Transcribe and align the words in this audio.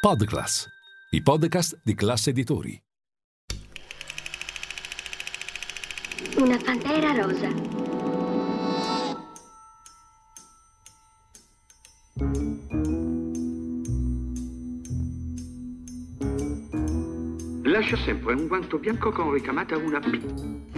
Podclass, 0.00 0.68
i 1.10 1.20
podcast 1.20 1.80
di 1.82 1.92
classe 1.94 2.30
editori. 2.30 2.80
Una 6.36 6.56
pantera 6.56 7.12
rosa. 7.14 7.48
Lascia 17.64 17.96
sempre 17.96 18.34
un 18.34 18.46
guanto 18.46 18.78
bianco 18.78 19.10
con 19.10 19.32
ricamata 19.32 19.76
una 19.76 19.98
P. 19.98 20.77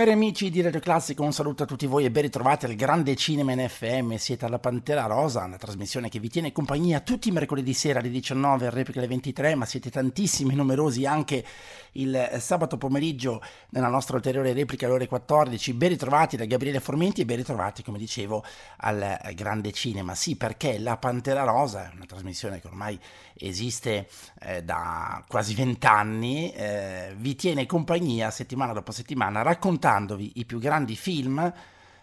Cari 0.00 0.12
amici 0.12 0.48
di 0.48 0.62
Radio 0.62 0.80
Classico, 0.80 1.24
un 1.24 1.32
saluto 1.34 1.64
a 1.64 1.66
tutti 1.66 1.84
voi 1.84 2.06
e 2.06 2.10
ben 2.10 2.22
ritrovati 2.22 2.64
al 2.64 2.74
Grande 2.74 3.14
Cinema 3.16 3.52
in 3.52 3.68
FM. 3.68 4.14
Siete 4.14 4.46
alla 4.46 4.58
Pantera 4.58 5.04
Rosa, 5.04 5.44
una 5.44 5.58
trasmissione 5.58 6.08
che 6.08 6.18
vi 6.18 6.30
tiene 6.30 6.52
compagnia 6.52 7.00
tutti 7.00 7.28
i 7.28 7.32
mercoledì 7.32 7.74
sera 7.74 7.98
alle 7.98 8.08
19 8.08 8.64
e 8.64 8.70
replica 8.70 8.98
alle 8.98 9.08
23, 9.08 9.54
ma 9.56 9.66
siete 9.66 9.90
tantissimi 9.90 10.52
e 10.52 10.56
numerosi 10.56 11.04
anche 11.04 11.44
il 11.92 12.36
sabato 12.38 12.78
pomeriggio 12.78 13.42
nella 13.72 13.88
nostra 13.88 14.16
ulteriore 14.16 14.54
replica 14.54 14.86
alle 14.86 14.94
ore 14.94 15.06
14. 15.06 15.74
Ben 15.74 15.90
ritrovati 15.90 16.38
da 16.38 16.46
Gabriele 16.46 16.80
Formenti 16.80 17.20
e 17.20 17.26
ben 17.26 17.36
ritrovati, 17.36 17.82
come 17.82 17.98
dicevo, 17.98 18.42
al 18.78 19.18
Grande 19.34 19.70
Cinema. 19.70 20.14
Sì, 20.14 20.34
perché 20.34 20.78
la 20.78 20.96
Pantera 20.96 21.42
Rosa 21.42 21.90
è 21.90 21.94
una 21.94 22.06
trasmissione 22.06 22.58
che 22.58 22.68
ormai 22.68 22.98
esiste 23.34 24.08
eh, 24.40 24.62
da 24.62 25.22
quasi 25.28 25.54
vent'anni, 25.54 26.52
eh, 26.52 27.14
vi 27.18 27.34
tiene 27.34 27.66
compagnia 27.66 28.30
settimana 28.30 28.72
dopo 28.72 28.92
settimana 28.92 29.42
raccontandovi 29.90 30.32
i 30.36 30.44
più 30.44 30.58
grandi 30.58 30.94
film 30.94 31.52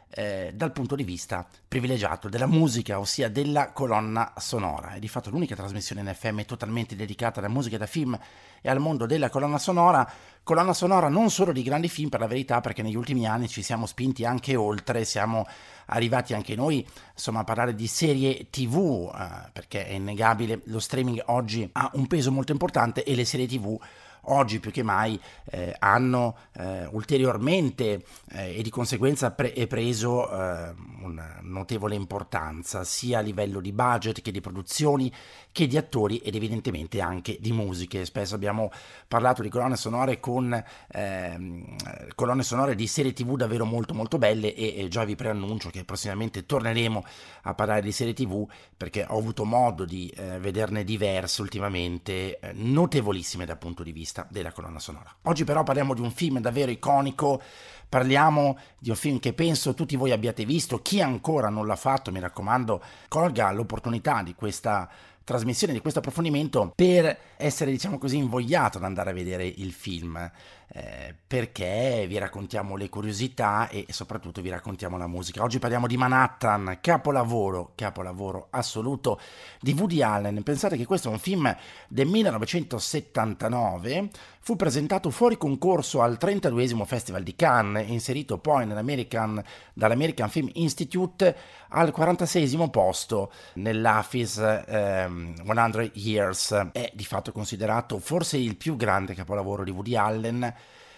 eh, 0.09 0.51
dal 0.53 0.71
punto 0.71 0.95
di 0.95 1.03
vista 1.03 1.45
privilegiato 1.67 2.29
della 2.29 2.45
musica, 2.45 2.99
ossia 2.99 3.29
della 3.29 3.71
colonna 3.71 4.33
sonora. 4.37 4.93
È 4.93 4.99
di 4.99 5.07
fatto 5.07 5.29
l'unica 5.29 5.55
trasmissione 5.55 6.01
in 6.01 6.13
FM 6.13 6.41
totalmente 6.41 6.95
dedicata 6.95 7.39
alla 7.39 7.49
musica 7.49 7.77
da 7.77 7.85
film 7.85 8.17
e 8.61 8.69
al 8.69 8.79
mondo 8.79 9.05
della 9.05 9.29
colonna 9.29 9.57
sonora. 9.57 10.09
Colonna 10.43 10.73
sonora 10.73 11.09
non 11.09 11.29
solo 11.29 11.51
di 11.51 11.61
grandi 11.61 11.89
film, 11.89 12.09
per 12.09 12.21
la 12.21 12.27
verità, 12.27 12.61
perché 12.61 12.81
negli 12.81 12.95
ultimi 12.95 13.27
anni 13.27 13.49
ci 13.49 13.61
siamo 13.61 13.85
spinti 13.85 14.23
anche 14.23 14.55
oltre, 14.55 15.03
siamo 15.03 15.45
arrivati 15.87 16.33
anche 16.33 16.55
noi 16.55 16.85
insomma 17.13 17.41
a 17.41 17.43
parlare 17.43 17.75
di 17.75 17.87
serie 17.87 18.49
tv, 18.49 19.11
eh, 19.13 19.49
perché 19.51 19.85
è 19.85 19.93
innegabile, 19.93 20.61
lo 20.65 20.79
streaming 20.79 21.21
oggi 21.27 21.67
ha 21.73 21.91
un 21.93 22.07
peso 22.07 22.31
molto 22.31 22.53
importante 22.53 23.03
e 23.03 23.13
le 23.13 23.25
serie 23.25 23.47
tv 23.47 23.77
oggi 24.23 24.59
più 24.59 24.71
che 24.71 24.83
mai 24.83 25.19
eh, 25.45 25.75
hanno 25.79 26.37
eh, 26.53 26.87
ulteriormente 26.91 28.03
eh, 28.31 28.57
e 28.57 28.61
di 28.61 28.69
conseguenza 28.69 29.31
pre- 29.31 29.53
preso 29.67 30.29
eh, 30.29 30.73
una 31.01 31.39
notevole 31.41 31.95
importanza 31.95 32.83
sia 32.83 33.19
a 33.19 33.21
livello 33.21 33.59
di 33.59 33.71
budget 33.71 34.21
che 34.21 34.31
di 34.31 34.41
produzioni 34.41 35.11
che 35.57 35.65
di 35.65 35.75
attori 35.75 36.17
ed 36.17 36.35
evidentemente 36.35 37.01
anche 37.01 37.37
di 37.39 37.51
musiche. 37.51 38.05
Spesso 38.05 38.35
abbiamo 38.35 38.69
parlato 39.07 39.41
di 39.41 39.49
colonne 39.49 39.75
sonore 39.75 40.19
con 40.19 40.63
ehm, 40.91 41.75
colonne 42.13 42.43
sonore 42.43 42.75
di 42.75 42.85
serie 42.85 43.11
tv 43.11 43.35
davvero 43.35 43.65
molto 43.65 43.95
molto 43.95 44.19
belle 44.19 44.53
e, 44.53 44.75
e 44.77 44.87
già 44.87 45.03
vi 45.03 45.15
preannuncio 45.15 45.71
che 45.71 45.83
prossimamente 45.83 46.45
torneremo 46.45 47.03
a 47.41 47.55
parlare 47.55 47.81
di 47.81 47.91
serie 47.91 48.13
tv 48.13 48.47
perché 48.77 49.03
ho 49.09 49.17
avuto 49.17 49.45
modo 49.45 49.83
di 49.83 50.13
eh, 50.15 50.37
vederne 50.37 50.83
diverse 50.83 51.41
ultimamente 51.41 52.37
eh, 52.37 52.51
notevolissime 52.53 53.47
dal 53.47 53.57
punto 53.57 53.81
di 53.81 53.91
vista 53.91 54.27
della 54.29 54.51
colonna 54.51 54.77
sonora. 54.77 55.11
Oggi 55.23 55.43
però 55.43 55.63
parliamo 55.63 55.95
di 55.95 56.01
un 56.01 56.11
film 56.11 56.39
davvero 56.39 56.69
iconico 56.69 57.41
Parliamo 57.89 58.57
di 58.77 58.89
un 58.89 58.97
film 58.97 59.17
che 59.17 59.31
penso 59.31 59.73
tutti 59.73 59.95
voi 59.95 60.11
abbiate 60.11 60.43
visto, 60.43 60.81
chi 60.81 60.99
ancora 60.99 61.47
non 61.47 61.65
l'ha 61.65 61.77
fatto 61.77 62.11
mi 62.11 62.19
raccomando 62.19 62.83
colga 63.07 63.49
l'opportunità 63.53 64.23
di 64.23 64.35
questa 64.35 64.89
trasmissione, 65.27 65.73
di 65.73 65.81
questo 65.81 65.99
approfondimento 65.99 66.71
per 66.73 67.17
essere 67.35 67.69
diciamo 67.69 67.97
così 67.97 68.15
invogliato 68.15 68.77
ad 68.77 68.85
andare 68.85 69.09
a 69.09 69.13
vedere 69.13 69.45
il 69.45 69.73
film 69.73 70.31
eh, 70.69 71.15
perché 71.25 72.05
vi 72.07 72.17
raccontiamo 72.17 72.75
le 72.75 72.89
curiosità 72.89 73.69
e 73.69 73.85
soprattutto 73.89 74.41
vi 74.41 74.49
raccontiamo 74.49 74.97
la 74.97 75.07
musica. 75.07 75.43
Oggi 75.43 75.59
parliamo 75.59 75.87
di 75.87 75.95
Manhattan, 75.95 76.79
capolavoro, 76.81 77.71
capolavoro 77.75 78.47
assoluto 78.49 79.19
di 79.61 79.73
Woody 79.73 80.01
Allen. 80.01 80.43
Pensate 80.43 80.75
che 80.75 80.85
questo 80.85 81.09
è 81.09 81.11
un 81.11 81.19
film 81.19 81.55
del 81.87 82.07
1979, 82.07 84.09
fu 84.39 84.55
presentato 84.55 85.09
fuori 85.09 85.37
concorso 85.37 86.01
al 86.01 86.17
32 86.17 86.85
Festival 86.85 87.23
di 87.23 87.35
Cannes, 87.35 87.89
inserito 87.89 88.37
poi 88.37 88.67
dall'American 88.67 90.29
Film 90.29 90.49
Institute 90.53 91.35
al 91.69 91.91
46 91.91 92.69
posto 92.69 93.31
nell'AFIS 93.55 94.63
ehm, 94.67 95.45
100 95.45 95.91
Years. 95.93 96.69
È 96.71 96.91
di 96.93 97.05
fatto 97.05 97.31
considerato 97.31 97.99
forse 97.99 98.37
il 98.37 98.55
più 98.55 98.75
grande 98.75 99.13
capolavoro 99.13 99.63
di 99.63 99.71
Woody 99.71 99.95
Allen 99.95 100.55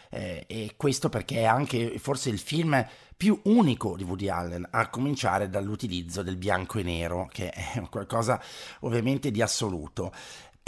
eh, 0.09 0.43
e 0.47 0.73
questo 0.75 1.09
perché 1.09 1.37
è 1.37 1.45
anche 1.45 1.97
forse 1.99 2.29
il 2.29 2.39
film 2.39 2.85
più 3.19 3.37
unico 3.43 3.97
di 3.97 4.03
Woody 4.03 4.29
Allen, 4.29 4.65
a 4.71 4.89
cominciare 4.89 5.49
dall'utilizzo 5.49 6.23
del 6.23 6.37
bianco 6.37 6.79
e 6.79 6.83
nero, 6.83 7.27
che 7.29 7.49
è 7.49 7.81
qualcosa 7.91 8.41
ovviamente 8.79 9.29
di 9.29 9.41
assoluto. 9.41 10.13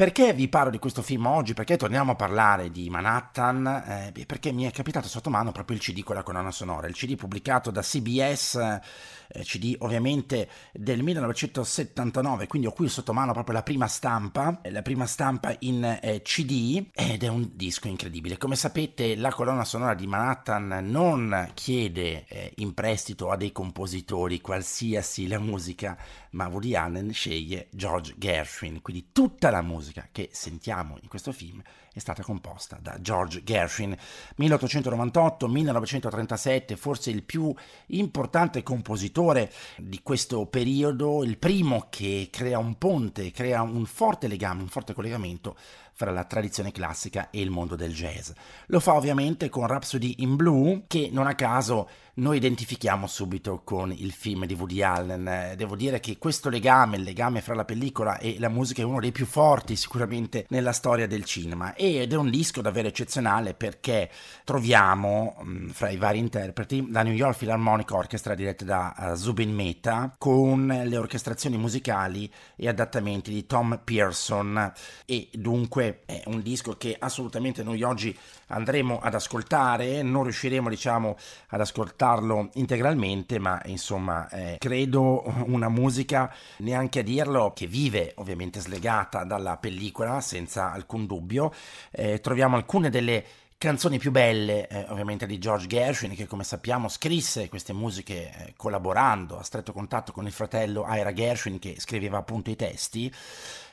Perché 0.01 0.34
vi 0.34 0.47
parlo 0.47 0.72
di 0.72 0.79
questo 0.79 1.03
film 1.03 1.28
oggi? 1.28 1.53
Perché 1.53 1.78
torniamo 1.78 2.13
a 2.13 2.16
parlare 2.16 2.72
di 2.72 2.89
Manhattan? 2.89 4.12
Eh, 4.16 4.25
perché 4.25 4.51
mi 4.51 4.63
è 4.63 4.72
capitato 4.72 5.07
sotto 5.07 5.29
mano 5.29 5.51
proprio 5.51 5.78
il 5.78 5.84
CD 5.84 6.01
con 6.01 6.16
la 6.16 6.23
colonna 6.23 6.50
sonora, 6.50 6.88
il 6.88 6.95
CD 6.95 7.16
pubblicato 7.16 7.69
da 7.69 7.81
CBS, 7.81 8.56
eh, 8.56 9.44
CD 9.44 9.75
ovviamente 9.78 10.50
del 10.73 11.03
1979, 11.03 12.47
quindi 12.47 12.67
ho 12.67 12.72
qui 12.72 12.89
sotto 12.89 13.13
mano 13.13 13.31
proprio 13.34 13.53
la 13.53 13.62
prima 13.62 13.85
stampa, 13.85 14.59
la 14.72 14.81
prima 14.81 15.06
stampa 15.06 15.56
in 15.59 16.00
eh, 16.01 16.23
CD 16.23 16.83
ed 16.95 17.22
è 17.22 17.28
un 17.28 17.51
disco 17.53 17.88
incredibile. 17.88 18.39
Come 18.39 18.56
sapete 18.56 19.16
la 19.16 19.31
colonna 19.31 19.66
sonora 19.66 19.94
di 19.94 20.07
Manhattan 20.07 20.79
non 20.81 21.51
chiede 21.53 22.25
eh, 22.28 22.53
in 22.56 22.73
prestito 22.73 23.29
a 23.29 23.38
dei 23.38 23.51
compositori 23.51 24.41
qualsiasi 24.41 25.28
la 25.28 25.38
musica, 25.38 25.95
ma 26.31 26.47
Woody 26.47 26.73
Allen 26.73 27.13
sceglie 27.13 27.68
George 27.69 28.16
Gershwin, 28.18 28.81
quindi 28.81 29.09
tutta 29.12 29.51
la 29.51 29.62
musica 29.62 29.89
che 30.12 30.29
sentiamo 30.31 30.97
in 31.02 31.07
questo 31.07 31.31
film 31.31 31.62
è 31.94 32.00
stata 32.00 32.24
composta 32.24 32.79
da 32.81 33.00
George 33.02 33.44
Gershwin. 33.44 33.96
1898-1937, 34.40 36.75
forse 36.75 37.09
il 37.09 37.24
più 37.24 37.53
importante 37.88 38.63
compositore 38.63 39.51
di 39.78 40.01
questo 40.01 40.46
periodo, 40.46 41.24
il 41.24 41.38
primo 41.38 41.88
che 41.90 42.30
crea 42.31 42.57
un 42.57 42.78
ponte, 42.78 43.31
crea 43.31 43.62
un 43.62 43.85
forte 43.85 44.28
legame, 44.28 44.62
un 44.62 44.69
forte 44.69 44.94
collegamento 44.94 45.57
fra 45.94 46.12
la 46.12 46.24
tradizione 46.24 46.72
classica 46.72 47.30
e 47.30 47.41
il 47.41 47.51
mondo 47.51 47.75
del 47.75 47.94
jazz. 47.94 48.31
Lo 48.68 48.80
fa 48.80 48.96
ovviamente 48.96 49.50
con 49.50 49.68
Rhapsody 49.68 50.16
in 50.19 50.35
Blue, 50.35 50.84
che 50.88 51.09
non 51.12 51.28
a 51.28 51.35
caso 51.35 51.90
noi 52.16 52.38
identifichiamo 52.38 53.08
subito 53.08 53.62
con 53.64 53.92
il 53.92 54.12
film 54.12 54.46
di 54.46 54.54
Woody 54.54 54.82
Allen. 54.82 55.54
Devo 55.56 55.76
dire 55.76 56.00
che 56.00 56.18
questo 56.18 56.50
legame, 56.50 56.98
il 56.98 57.04
legame 57.04 57.42
fra 57.42 57.56
la 57.56 57.63
pellicola 57.63 58.18
e 58.18 58.36
la 58.40 58.50
musica 58.50 58.81
è 58.81 58.86
uno 58.86 59.00
dei 59.00 59.12
più 59.12 59.25
forti 59.25 59.75
sicuramente 59.75 60.46
nella 60.50 60.74
storia 60.74 61.08
del 61.08 61.24
cinema. 61.24 61.74
Ed 61.74 62.12
è 62.12 62.18
un 62.18 62.30
disco 62.30 62.62
davvero 62.62 62.90
eccezionale 62.90 63.54
perché 63.54 64.10
troviamo 64.44 65.38
mh, 65.42 65.69
fra 65.69 65.90
i 65.90 65.98
vari 65.98 66.19
interpreti 66.19 66.86
la 66.92 67.04
New 67.04 67.13
York 67.13 67.38
Philharmonic 67.38 67.92
Orchestra 67.92 68.36
diretta 68.36 68.66
da 68.66 68.96
uh, 68.98 69.16
Zubin 69.16 69.54
Mehta 69.54 70.14
con 70.18 70.68
le 70.68 70.98
orchestrazioni 70.98 71.57
musicali 71.57 72.31
e 72.56 72.68
adattamenti 72.68 73.31
di 73.31 73.46
Tom 73.46 73.80
Pearson. 73.84 74.72
E 75.06 75.30
dunque 75.31 76.02
è 76.06 76.24
un 76.25 76.42
disco 76.42 76.75
che 76.78 76.96
assolutamente 77.00 77.64
noi 77.64 77.84
oggi 77.84 78.18
andremo 78.48 79.00
ad 79.00 79.14
ascoltare, 79.14 80.02
non 80.02 80.24
riusciremo 80.24 80.69
diciamo 80.69 81.18
ad 81.48 81.62
ascoltarlo 82.01 82.50
integralmente, 82.56 83.38
ma 83.38 83.62
insomma 83.65 84.27
eh, 84.30 84.56
credo 84.57 85.24
una 85.45 85.69
musica 85.69 86.33
neanche 86.57 87.00
a 87.00 87.03
dirlo 87.03 87.53
che 87.53 87.68
vive 87.68 88.13
ovviamente 88.15 88.59
slegata 88.59 89.24
dalla 89.24 89.57
pellicola 89.57 90.19
senza 90.19 90.71
alcun 90.71 91.06
dubbio. 91.06 91.53
Eh, 91.92 92.19
troviamo 92.19 92.56
alcune 92.56 92.89
delle 92.89 93.24
canzoni 93.57 94.00
più 94.00 94.09
belle, 94.09 94.68
eh, 94.68 94.86
ovviamente, 94.89 95.27
di 95.27 95.38
George 95.38 95.68
Gershwin, 95.68 96.15
che 96.15 96.25
come 96.25 96.44
sappiamo 96.44 96.89
scrisse 96.89 97.48
queste 97.48 97.74
musiche 97.74 98.31
eh, 98.31 98.54
collaborando 98.57 99.38
a 99.38 99.44
stretto 99.44 99.71
contatto 99.71 100.12
con 100.12 100.25
il 100.25 100.31
fratello 100.31 100.83
Ira 100.89 101.13
Gershwin, 101.13 101.59
che 101.59 101.75
scriveva 101.77 102.18
appunto 102.18 102.50
i 102.50 102.56
testi. 102.56 103.13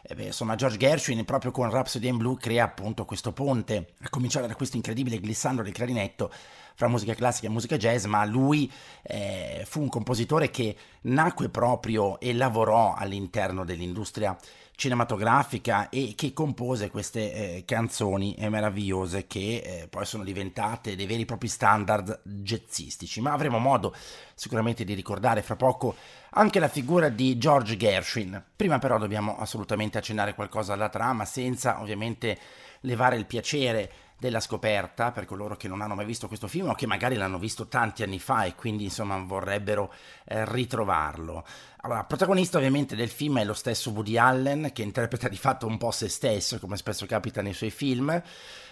Eh 0.03 0.15
beh, 0.15 0.27
insomma, 0.27 0.55
George 0.57 0.77
Gershwin 0.77 1.25
proprio 1.25 1.51
con 1.51 1.71
Rhapsody 1.71 2.09
in 2.09 2.19
Blue 2.19 2.37
crea 2.37 2.65
appunto 2.65 3.07
questo 3.07 3.33
ponte, 3.33 3.95
a 4.03 4.11
cominciare 4.11 4.47
da 4.47 4.55
questo 4.55 4.77
incredibile 4.77 5.19
glissando 5.21 5.63
del 5.63 5.73
clarinetto 5.73 6.31
fra 6.79 6.87
musica 6.87 7.13
classica 7.13 7.49
e 7.49 7.51
musica 7.51 7.77
jazz, 7.77 8.05
ma 8.05 8.25
lui 8.25 8.71
eh, 9.03 9.65
fu 9.67 9.81
un 9.81 9.89
compositore 9.89 10.49
che 10.49 10.77
nacque 11.03 11.49
proprio 11.49 12.21
e 12.21 12.33
lavorò 12.33 12.95
all'interno 12.95 13.65
dell'industria 13.65 14.39
cinematografica 14.77 15.89
e 15.89 16.13
che 16.15 16.33
compose 16.33 16.89
queste 16.89 17.33
eh, 17.33 17.65
canzoni 17.65 18.37
meravigliose 18.39 19.27
che 19.27 19.57
eh, 19.57 19.89
poi 19.89 20.07
sono 20.07 20.23
diventate 20.23 20.95
dei 20.95 21.07
veri 21.07 21.23
e 21.23 21.25
propri 21.25 21.49
standard 21.49 22.21
jazzistici. 22.23 23.21
Ma 23.21 23.33
avremo 23.33 23.59
modo 23.59 23.93
sicuramente 24.37 24.85
di 24.85 24.95
ricordare 24.95 25.43
fra 25.43 25.57
poco 25.57 25.97
anche 26.31 26.61
la 26.61 26.69
figura 26.69 27.09
di 27.09 27.39
George 27.39 27.77
Gershwin. 27.77 28.41
Prima 28.55 28.79
però 28.79 28.99
dobbiamo 28.99 29.37
assolutamente 29.37 29.99
accennare 29.99 30.37
qualcosa 30.37 30.75
alla 30.75 30.91
trama 30.91 31.25
senza 31.25 31.81
ovviamente 31.81 32.39
levare 32.83 33.17
il 33.17 33.27
piacere 33.27 33.91
della 34.19 34.41
scoperta 34.41 35.13
per 35.13 35.25
coloro 35.25 35.57
che 35.57 35.69
non 35.69 35.81
hanno 35.81 35.95
mai 35.95 36.05
visto 36.05 36.27
questo 36.27 36.49
film 36.49 36.71
o 36.71 36.75
che 36.75 36.87
magari 36.87 37.15
l'hanno 37.15 37.39
visto 37.39 37.69
tanti 37.69 38.03
anni 38.03 38.19
fa 38.19 38.45
e 38.45 38.55
quindi 38.55 38.85
insomma 38.85 39.17
vorrebbero 39.19 39.93
eh, 40.25 40.45
ritrovarlo. 40.51 41.45
Allora, 41.83 42.05
protagonista 42.05 42.59
ovviamente 42.59 42.97
del 42.97 43.09
film 43.09 43.39
è 43.39 43.45
lo 43.45 43.55
stesso 43.55 43.91
Woody 43.91 44.17
Allen 44.17 44.71
che 44.73 44.83
interpreta 44.83 45.29
di 45.29 45.37
fatto 45.37 45.67
un 45.67 45.79
po' 45.79 45.93
se 45.93 46.09
stesso 46.09 46.59
come 46.59 46.77
spesso 46.77 47.07
capita 47.07 47.41
nei 47.41 47.55
suoi 47.55 47.71
film 47.71 48.21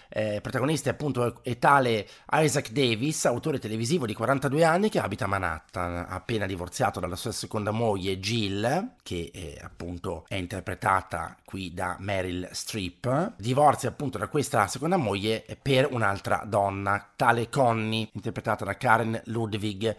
eh, 0.09 0.39
protagonista 0.41 0.89
appunto 0.89 1.43
è 1.43 1.57
tale 1.57 2.07
Isaac 2.31 2.71
Davis, 2.71 3.25
autore 3.25 3.59
televisivo 3.59 4.05
di 4.05 4.13
42 4.13 4.63
anni 4.63 4.89
che 4.89 4.99
abita 4.99 5.25
a 5.25 5.27
Manhattan, 5.27 6.05
appena 6.07 6.45
divorziato 6.45 6.99
dalla 6.99 7.15
sua 7.15 7.31
seconda 7.31 7.71
moglie 7.71 8.19
Jill, 8.19 8.93
che 9.03 9.31
eh, 9.33 9.59
appunto 9.61 10.25
è 10.27 10.35
interpretata 10.35 11.35
qui 11.43 11.73
da 11.73 11.97
Meryl 11.99 12.49
Streep, 12.51 13.33
divorzia 13.37 13.89
appunto 13.89 14.17
da 14.17 14.27
questa 14.27 14.67
seconda 14.67 14.97
moglie 14.97 15.45
per 15.61 15.87
un'altra 15.91 16.43
donna, 16.45 17.09
tale 17.15 17.49
Connie, 17.49 18.09
interpretata 18.13 18.65
da 18.65 18.75
Karen 18.75 19.21
Ludwig. 19.25 19.95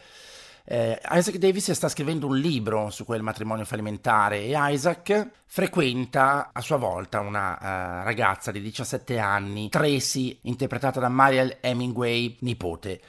Eh, 0.71 1.01
Isaac 1.13 1.39
Davis 1.39 1.71
sta 1.71 1.89
scrivendo 1.89 2.27
un 2.27 2.37
libro 2.37 2.91
su 2.91 3.07
quel 3.07 3.23
matrimonio 3.23 3.65
fallimentare 3.65 4.43
e 4.43 4.53
Isaac 4.55 5.31
frequenta 5.47 6.51
a 6.53 6.61
sua 6.61 6.77
volta 6.77 7.21
una 7.21 7.55
uh, 7.55 8.05
ragazza 8.05 8.51
di 8.51 8.61
17 8.61 9.19
anni, 9.19 9.71
Tracy, 9.71 10.41
interpretata 10.43 11.01
da 11.01 11.09
Mariel 11.09 11.57
Hemingway, 11.63 12.37
nipote 12.41 13.01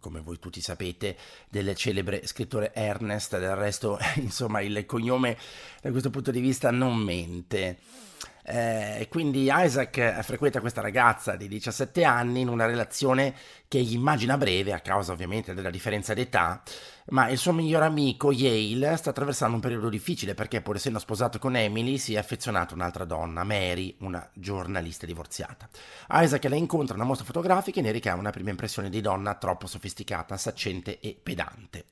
come 0.00 0.20
voi 0.20 0.38
tutti 0.38 0.60
sapete, 0.60 1.16
del 1.48 1.74
celebre 1.74 2.26
scrittore 2.26 2.74
Ernest, 2.74 3.38
del 3.38 3.56
resto, 3.56 3.98
insomma, 4.16 4.60
il 4.60 4.84
cognome 4.84 5.38
da 5.80 5.90
questo 5.90 6.10
punto 6.10 6.30
di 6.30 6.40
vista 6.40 6.70
non 6.70 6.98
mente. 6.98 7.78
Eh, 8.44 9.06
quindi 9.08 9.48
Isaac 9.50 10.20
frequenta 10.22 10.60
questa 10.60 10.80
ragazza 10.80 11.36
di 11.36 11.46
17 11.46 12.02
anni 12.02 12.40
in 12.40 12.48
una 12.48 12.66
relazione 12.66 13.34
che 13.68 13.78
immagina 13.78 14.36
breve 14.36 14.72
a 14.72 14.80
causa 14.80 15.12
ovviamente 15.12 15.54
della 15.54 15.70
differenza 15.70 16.12
d'età, 16.12 16.60
ma 17.10 17.28
il 17.28 17.38
suo 17.38 17.52
miglior 17.52 17.82
amico 17.82 18.32
Yale 18.32 18.96
sta 18.96 19.10
attraversando 19.10 19.54
un 19.54 19.60
periodo 19.60 19.88
difficile 19.88 20.34
perché 20.34 20.60
pur 20.60 20.76
essendo 20.76 20.98
sposato 20.98 21.38
con 21.38 21.56
Emily 21.56 21.98
si 21.98 22.14
è 22.14 22.18
affezionato 22.18 22.74
a 22.74 22.76
un'altra 22.76 23.04
donna, 23.04 23.44
Mary, 23.44 23.94
una 24.00 24.28
giornalista 24.34 25.06
divorziata. 25.06 25.68
Isaac 26.10 26.44
la 26.44 26.56
incontra 26.56 26.94
a 26.94 26.98
una 26.98 27.06
mostra 27.06 27.26
fotografica 27.26 27.78
e 27.78 27.82
ne 27.82 27.92
ricava 27.92 28.20
una 28.20 28.30
prima 28.30 28.50
impressione 28.50 28.90
di 28.90 29.00
donna 29.00 29.34
troppo 29.36 29.66
sofisticata, 29.66 30.36
saccente 30.36 30.98
e 31.00 31.16
pedante. 31.20 31.84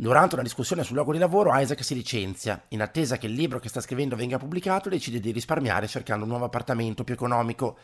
Durante 0.00 0.34
una 0.36 0.44
discussione 0.44 0.84
sul 0.84 0.94
luogo 0.94 1.10
di 1.10 1.18
lavoro, 1.18 1.50
Isaac 1.58 1.82
si 1.82 1.92
licenzia. 1.92 2.62
In 2.68 2.82
attesa 2.82 3.18
che 3.18 3.26
il 3.26 3.32
libro 3.32 3.58
che 3.58 3.68
sta 3.68 3.80
scrivendo 3.80 4.14
venga 4.14 4.38
pubblicato, 4.38 4.88
decide 4.88 5.18
di 5.18 5.32
risparmiare 5.32 5.88
cercando 5.88 6.22
un 6.22 6.30
nuovo 6.30 6.44
appartamento 6.44 7.02
più 7.02 7.14
economico. 7.14 7.76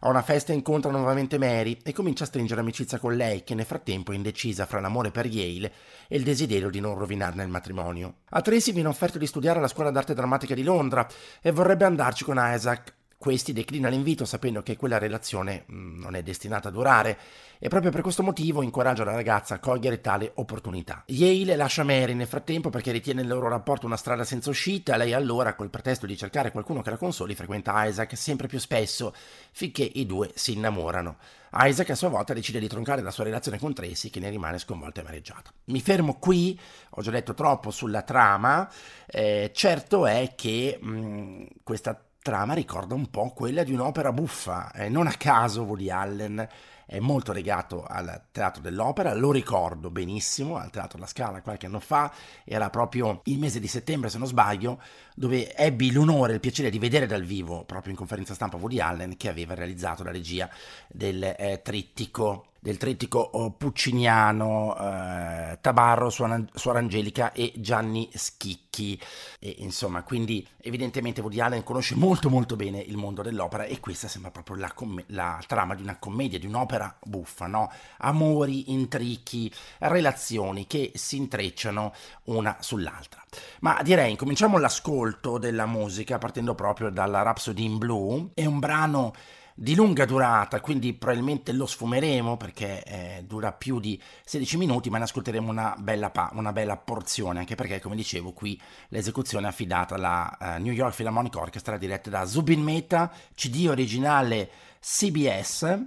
A 0.00 0.10
una 0.10 0.20
festa 0.20 0.52
incontra 0.52 0.90
nuovamente 0.90 1.38
Mary 1.38 1.78
e 1.82 1.94
comincia 1.94 2.24
a 2.24 2.26
stringere 2.26 2.60
amicizia 2.60 2.98
con 2.98 3.16
lei, 3.16 3.42
che 3.42 3.54
nel 3.54 3.64
frattempo 3.64 4.12
è 4.12 4.14
indecisa 4.14 4.66
fra 4.66 4.80
l'amore 4.80 5.12
per 5.12 5.24
Yale 5.24 5.72
e 6.08 6.18
il 6.18 6.24
desiderio 6.24 6.68
di 6.68 6.80
non 6.80 6.94
rovinarne 6.94 7.42
il 7.42 7.48
matrimonio. 7.48 8.16
A 8.28 8.42
Tracy 8.42 8.72
viene 8.72 8.88
offerto 8.88 9.16
di 9.16 9.26
studiare 9.26 9.56
alla 9.56 9.66
scuola 9.66 9.90
d'arte 9.90 10.12
drammatica 10.12 10.54
di 10.54 10.64
Londra 10.64 11.08
e 11.40 11.52
vorrebbe 11.52 11.86
andarci 11.86 12.22
con 12.22 12.36
Isaac, 12.38 12.92
questi 13.22 13.52
declina 13.52 13.88
l'invito 13.88 14.24
sapendo 14.24 14.64
che 14.64 14.76
quella 14.76 14.98
relazione 14.98 15.64
mm, 15.70 16.00
non 16.00 16.16
è 16.16 16.24
destinata 16.24 16.70
a 16.70 16.72
durare 16.72 17.16
e 17.60 17.68
proprio 17.68 17.92
per 17.92 18.00
questo 18.00 18.24
motivo 18.24 18.62
incoraggia 18.62 19.04
la 19.04 19.14
ragazza 19.14 19.54
a 19.54 19.58
cogliere 19.60 20.00
tale 20.00 20.32
opportunità. 20.34 21.04
Yale 21.06 21.54
lascia 21.54 21.84
Mary 21.84 22.14
nel 22.14 22.26
frattempo 22.26 22.68
perché 22.68 22.90
ritiene 22.90 23.20
il 23.20 23.28
loro 23.28 23.48
rapporto 23.48 23.86
una 23.86 23.96
strada 23.96 24.24
senza 24.24 24.50
uscita, 24.50 24.96
lei 24.96 25.12
allora 25.12 25.54
col 25.54 25.70
pretesto 25.70 26.04
di 26.04 26.16
cercare 26.16 26.50
qualcuno 26.50 26.82
che 26.82 26.90
la 26.90 26.96
consoli 26.96 27.36
frequenta 27.36 27.84
Isaac 27.84 28.16
sempre 28.16 28.48
più 28.48 28.58
spesso 28.58 29.14
finché 29.52 29.84
i 29.84 30.04
due 30.04 30.32
si 30.34 30.54
innamorano. 30.54 31.18
Isaac 31.52 31.90
a 31.90 31.94
sua 31.94 32.08
volta 32.08 32.34
decide 32.34 32.58
di 32.58 32.66
troncare 32.66 33.02
la 33.02 33.12
sua 33.12 33.22
relazione 33.22 33.60
con 33.60 33.72
Tracy 33.72 34.10
che 34.10 34.18
ne 34.18 34.30
rimane 34.30 34.58
sconvolta 34.58 34.98
e 34.98 35.04
amareggiata. 35.04 35.52
Mi 35.66 35.80
fermo 35.80 36.18
qui, 36.18 36.58
ho 36.90 37.02
già 37.02 37.12
detto 37.12 37.34
troppo 37.34 37.70
sulla 37.70 38.02
trama, 38.02 38.68
eh, 39.06 39.52
certo 39.54 40.06
è 40.06 40.32
che 40.34 40.80
mh, 40.80 40.90
mm, 40.90 41.44
questa 41.62 41.96
trama 42.22 42.54
ricorda 42.54 42.94
un 42.94 43.10
po' 43.10 43.32
quella 43.32 43.64
di 43.64 43.72
un'opera 43.72 44.12
buffa. 44.12 44.70
Eh, 44.72 44.88
non 44.88 45.08
a 45.08 45.12
caso 45.12 45.64
Woody 45.64 45.90
Allen 45.90 46.48
è 46.86 47.00
molto 47.00 47.32
legato 47.32 47.84
al 47.84 48.26
teatro 48.30 48.62
dell'opera, 48.62 49.14
lo 49.14 49.32
ricordo 49.32 49.90
benissimo, 49.90 50.56
al 50.56 50.70
teatro 50.70 50.98
La 50.98 51.06
Scala 51.06 51.42
qualche 51.42 51.66
anno 51.66 51.80
fa, 51.80 52.12
era 52.44 52.70
proprio 52.70 53.22
il 53.24 53.38
mese 53.38 53.60
di 53.60 53.66
settembre 53.66 54.10
se 54.10 54.18
non 54.18 54.26
sbaglio, 54.26 54.80
dove 55.14 55.54
ebbi 55.56 55.90
l'onore 55.90 56.32
e 56.32 56.34
il 56.34 56.40
piacere 56.40 56.70
di 56.70 56.78
vedere 56.78 57.06
dal 57.06 57.24
vivo, 57.24 57.64
proprio 57.64 57.92
in 57.92 57.98
conferenza 57.98 58.34
stampa 58.34 58.56
Woody 58.56 58.80
Allen, 58.80 59.16
che 59.16 59.28
aveva 59.28 59.54
realizzato 59.54 60.02
la 60.02 60.10
regia 60.10 60.48
del 60.88 61.22
eh, 61.22 61.60
trittico 61.62 62.51
del 62.62 62.76
trittico 62.76 63.18
oh, 63.18 63.50
pucciniano, 63.50 64.76
eh, 64.78 65.58
Tabarro, 65.60 66.10
Suora 66.10 66.78
Angelica 66.78 67.32
e 67.32 67.52
Gianni 67.56 68.08
Schicchi. 68.14 68.96
E, 69.40 69.56
insomma, 69.58 70.04
quindi 70.04 70.46
evidentemente 70.60 71.20
Woody 71.20 71.40
Allen 71.40 71.64
conosce 71.64 71.96
molto 71.96 72.30
molto 72.30 72.54
bene 72.54 72.78
il 72.78 72.96
mondo 72.96 73.20
dell'opera 73.20 73.64
e 73.64 73.80
questa 73.80 74.06
sembra 74.06 74.30
proprio 74.30 74.54
la, 74.58 74.72
com- 74.74 75.02
la 75.08 75.42
trama 75.48 75.74
di 75.74 75.82
una 75.82 75.96
commedia, 75.98 76.38
di 76.38 76.46
un'opera 76.46 76.96
buffa, 77.02 77.48
no? 77.48 77.68
Amori, 77.98 78.70
intrichi, 78.70 79.52
relazioni 79.78 80.68
che 80.68 80.92
si 80.94 81.16
intrecciano 81.16 81.92
una 82.26 82.58
sull'altra. 82.60 83.24
Ma 83.62 83.80
direi, 83.82 84.14
cominciamo 84.14 84.58
l'ascolto 84.58 85.36
della 85.36 85.66
musica 85.66 86.18
partendo 86.18 86.54
proprio 86.54 86.90
dalla 86.90 87.22
Rhapsody 87.22 87.64
in 87.64 87.78
Blue. 87.78 88.28
È 88.34 88.44
un 88.44 88.60
brano 88.60 89.12
di 89.54 89.74
lunga 89.74 90.04
durata, 90.04 90.60
quindi 90.60 90.92
probabilmente 90.94 91.52
lo 91.52 91.66
sfumeremo 91.66 92.36
perché 92.36 92.82
eh, 92.84 93.24
dura 93.26 93.52
più 93.52 93.80
di 93.80 94.00
16 94.24 94.56
minuti, 94.56 94.90
ma 94.90 94.98
ne 94.98 95.04
ascolteremo 95.04 95.50
una 95.50 95.74
bella, 95.78 96.10
pa- 96.10 96.30
una 96.34 96.52
bella 96.52 96.76
porzione, 96.76 97.40
anche 97.40 97.54
perché, 97.54 97.80
come 97.80 97.96
dicevo, 97.96 98.32
qui 98.32 98.60
l'esecuzione 98.88 99.46
è 99.46 99.50
affidata 99.50 99.94
alla 99.94 100.36
uh, 100.38 100.62
New 100.62 100.72
York 100.72 100.94
Philharmonic 100.94 101.36
Orchestra, 101.36 101.76
diretta 101.76 102.10
da 102.10 102.24
Zubin 102.24 102.62
Mehta, 102.62 103.12
CD 103.34 103.66
originale 103.68 104.50
CBS, 104.80 105.80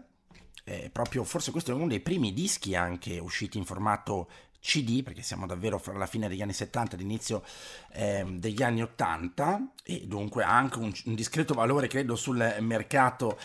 eh, 0.68 0.90
proprio 0.92 1.24
forse 1.24 1.52
questo 1.52 1.72
è 1.72 1.76
uno 1.76 1.88
dei 1.88 2.00
primi 2.00 2.34
dischi 2.34 2.76
anche 2.76 3.20
usciti 3.20 3.58
in 3.58 3.66
formato 3.66 4.30
CD, 4.66 5.04
perché 5.04 5.22
siamo 5.22 5.46
davvero 5.46 5.78
fra 5.78 5.94
la 5.94 6.08
fine 6.08 6.28
degli 6.28 6.42
anni 6.42 6.54
70 6.54 6.96
e 6.96 7.00
l'inizio 7.00 7.44
eh, 7.92 8.26
degli 8.28 8.64
anni 8.64 8.82
80 8.82 9.74
e 9.84 10.04
dunque 10.08 10.44
ha 10.44 10.58
anche 10.58 10.80
un, 10.80 10.92
un 11.06 11.16
discreto 11.16 11.54
valore 11.54 11.88
credo 11.88 12.16
sul 12.16 12.56
mercato 12.60 13.38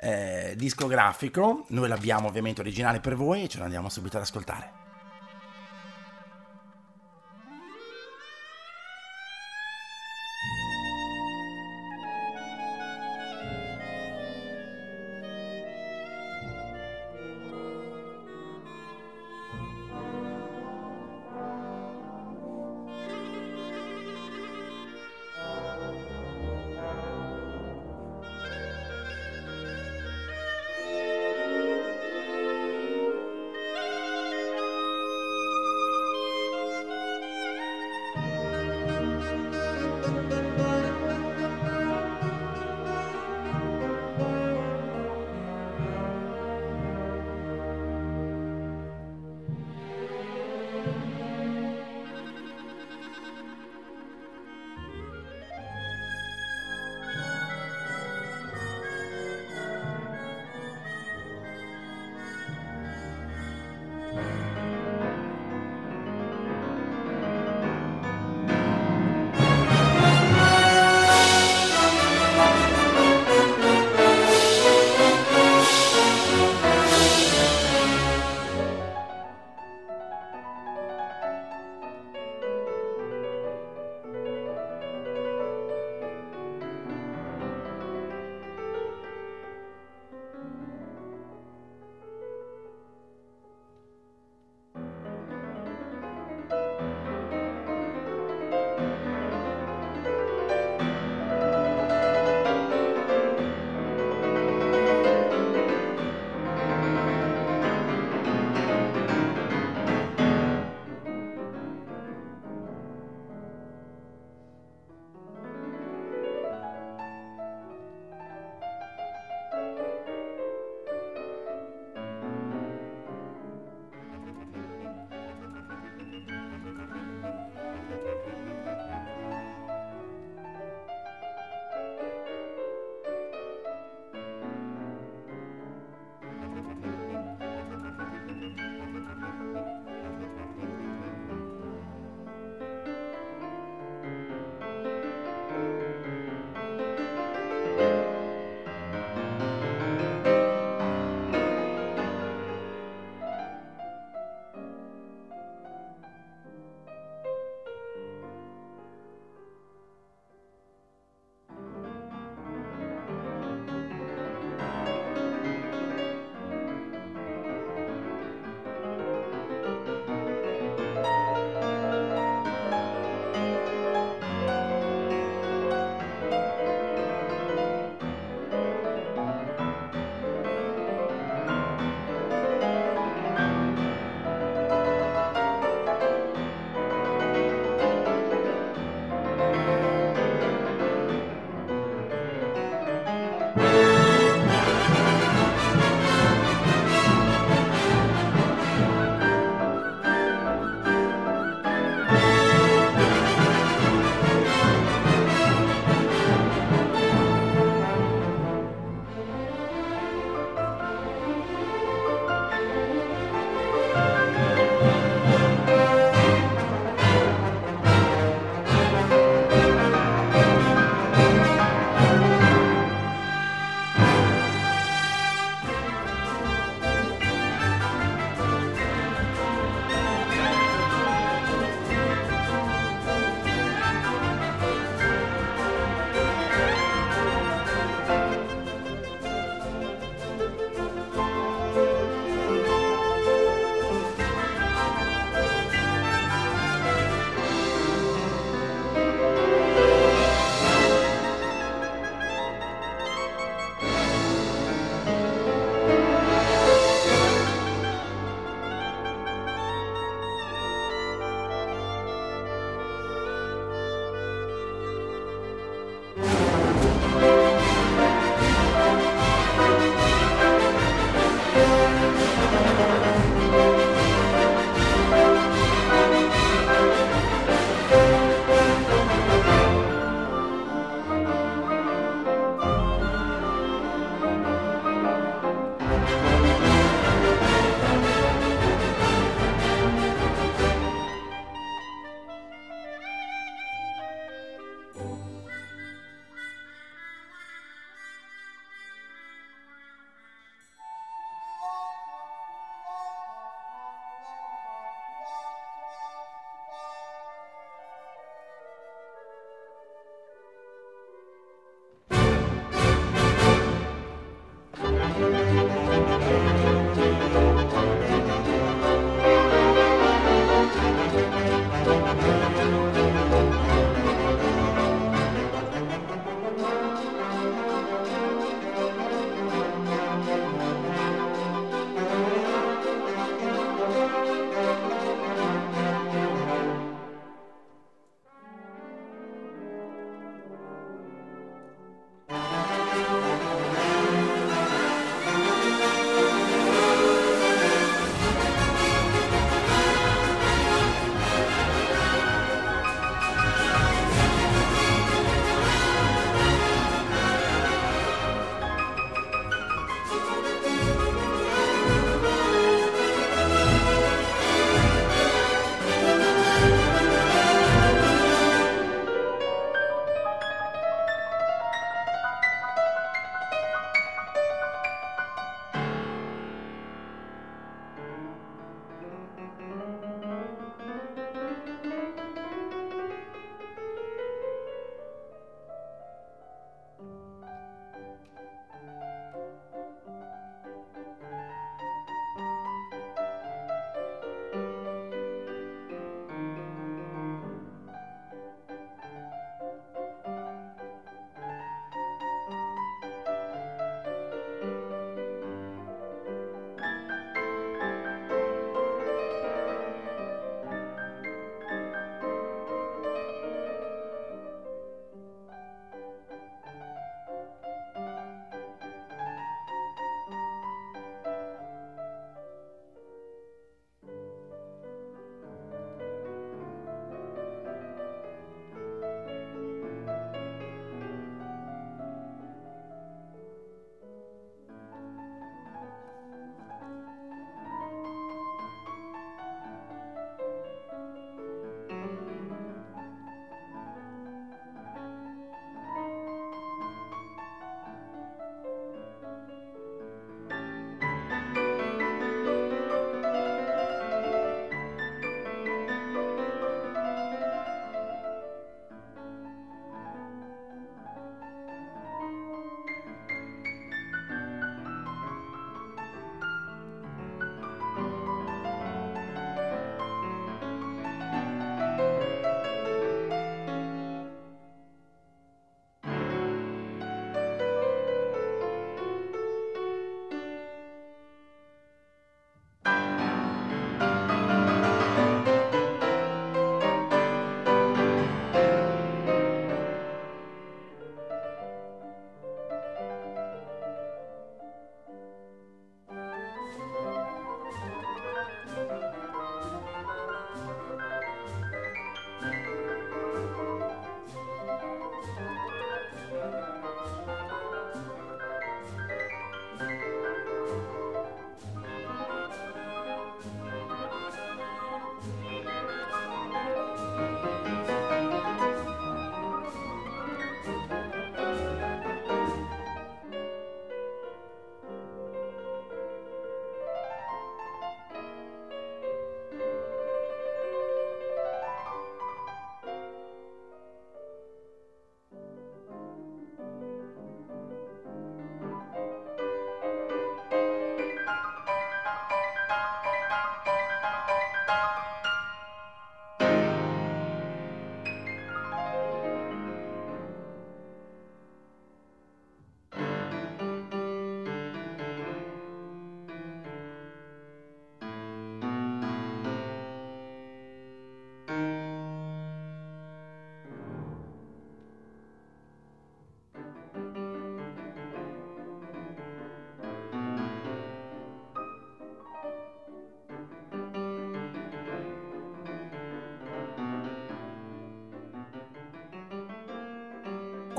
eh, 0.00 0.52
discografico. 0.56 1.64
Noi 1.68 1.88
l'abbiamo 1.88 2.28
ovviamente 2.28 2.60
originale 2.60 3.00
per 3.00 3.16
voi 3.16 3.44
e 3.44 3.48
ce 3.48 3.58
l'andiamo 3.58 3.88
subito 3.88 4.18
ad 4.18 4.22
ascoltare. 4.24 4.85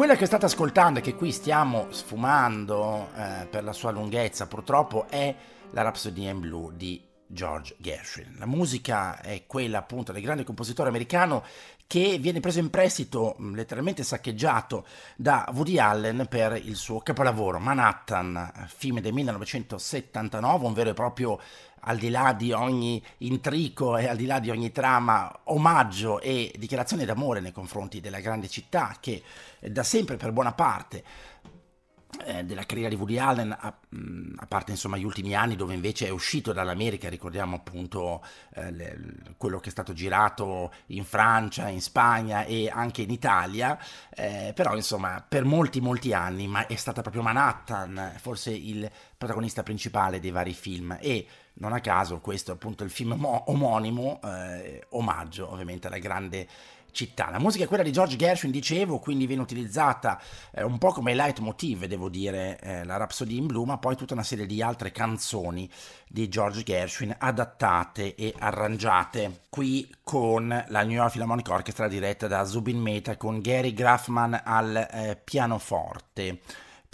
Quella 0.08 0.22
che 0.22 0.28
state 0.28 0.46
ascoltando 0.46 1.00
e 1.00 1.02
che 1.02 1.16
qui 1.16 1.34
stiamo 1.34 1.88
sfumando 1.90 3.10
eh, 3.14 3.46
per 3.48 3.66
la 3.66 3.74
sua 3.74 3.92
lunghezza 3.92 4.48
purtroppo 4.48 5.06
è 5.10 5.36
la 5.72 5.82
Rhapsody 5.82 6.30
in 6.30 6.40
Blue 6.40 6.72
di 6.78 7.04
George 7.26 7.76
Gershwin. 7.78 8.38
La 8.40 8.46
musica 8.46 9.20
è 9.20 9.44
quella 9.46 9.80
appunto 9.80 10.14
del 10.14 10.22
grande 10.22 10.46
compositore 10.46 10.88
americano 10.88 11.44
che 11.88 12.20
viene 12.20 12.40
preso 12.40 12.60
in 12.60 12.70
prestito, 12.70 13.36
mm, 13.38 13.54
letteralmente 13.54 14.04
saccheggiato 14.04 14.86
da 15.18 15.46
Woody 15.54 15.78
Allen 15.78 16.28
per 16.30 16.56
il 16.56 16.78
suo 16.78 17.02
capolavoro 17.02 17.60
Manhattan, 17.60 18.68
film 18.74 19.02
del 19.02 19.12
1979, 19.12 20.66
un 20.66 20.74
vero 20.74 20.92
e 20.92 20.94
proprio 20.94 21.38
al 21.82 21.98
di 21.98 22.10
là 22.10 22.34
di 22.34 22.52
ogni 22.52 23.02
intrico 23.20 23.98
e 23.98 24.08
al 24.08 24.16
di 24.18 24.26
là 24.26 24.40
di 24.40 24.50
ogni 24.50 24.72
trama, 24.72 25.42
omaggio 25.46 26.20
e 26.20 26.54
dichiarazione 26.58 27.06
d'amore 27.06 27.40
nei 27.40 27.52
confronti 27.52 28.00
della 28.00 28.20
grande 28.20 28.48
città 28.48 28.98
che 29.00 29.24
da 29.60 29.84
sempre 29.84 30.18
per 30.18 30.32
buona 30.32 30.54
parte 30.54 31.04
eh, 32.26 32.44
della 32.46 32.66
carriera 32.66 32.90
di 32.90 32.96
Woody 32.96 33.18
Allen, 33.18 33.56
a, 33.58 33.78
mm, 33.96 34.36
a, 34.38 34.46
parte 34.46 34.72
insomma 34.72 34.98
gli 34.98 35.04
ultimi 35.04 35.36
anni 35.36 35.56
dove 35.56 35.74
invece 35.74 36.08
è 36.08 36.10
uscito 36.10 36.54
dall'America, 36.54 37.10
ricordiamo 37.10 37.58
appunto 37.58 38.24
eh, 38.54 38.72
le, 38.72 39.00
quello 39.38 39.60
che 39.60 39.68
è 39.70 39.72
stato 39.72 39.94
girato 39.94 40.74
in 40.88 41.04
Francia, 41.04 41.68
in 41.68 41.82
Spagna 41.82 42.46
e 42.46 42.70
anche 42.74 43.02
in 43.02 43.12
Italia, 43.12 43.78
eh, 44.16 44.52
però 44.56 44.76
insomma 44.76 45.24
per 45.28 45.44
molti 45.44 45.82
molti 45.82 46.14
anni 46.14 46.48
ma 46.48 46.66
è 46.66 46.76
stata 46.76 47.02
proprio 47.02 47.24
Manhattan 47.24 48.14
forse 48.18 48.52
il 48.52 48.90
protagonista 49.18 49.64
principale 49.64 50.20
dei 50.20 50.32
vari 50.32 50.54
film. 50.54 50.98
E 51.00 51.28
non 51.60 51.74
a 51.74 51.80
caso 51.80 52.20
questo 52.20 52.52
è 52.52 52.54
appunto 52.54 52.84
il 52.84 52.90
film 52.90 53.18
omonimo, 53.46 54.20
eh, 54.24 54.86
omaggio 54.90 55.52
ovviamente 55.52 55.88
alla 55.88 55.98
grande 56.00 56.48
città. 56.98 57.30
La 57.30 57.40
musica 57.40 57.64
è 57.64 57.68
quella 57.68 57.84
di 57.84 57.92
George 57.92 58.16
Gershwin, 58.16 58.52
dicevo, 58.52 58.98
quindi 58.98 59.28
viene 59.28 59.44
utilizzata 59.44 60.20
eh, 60.52 60.64
un 60.64 60.80
po' 60.80 60.92
come 60.92 61.14
leitmotiv, 61.14 61.86
devo 61.86 62.10
dire, 62.10 62.60
eh, 62.60 62.84
la 62.84 62.98
Rhapsody 62.98 63.38
in 63.38 63.46
Blue, 63.46 63.66
ma 63.66 63.78
poi 63.78 63.96
tutta 63.96 64.14
una 64.14 64.24
serie 64.24 64.48
di 64.48 64.62
altre 64.64 64.92
canzoni 64.92 65.70
di 66.08 66.28
George 66.28 66.64
Gershwin 66.64 67.16
adattate 67.18 68.16
e 68.16 68.34
arrangiate 68.38 69.42
qui 69.50 69.94
con 70.04 70.48
la 70.68 70.84
New 70.84 70.96
York 70.96 71.12
Philharmonic 71.12 71.50
Orchestra 71.50 71.88
diretta 71.88 72.28
da 72.28 72.44
Zubin 72.46 72.80
Mehta 72.80 73.16
con 73.16 73.42
Gary 73.42 73.74
Graffman 73.74 74.42
al 74.44 74.76
eh, 74.76 75.22
pianoforte. 75.24 76.40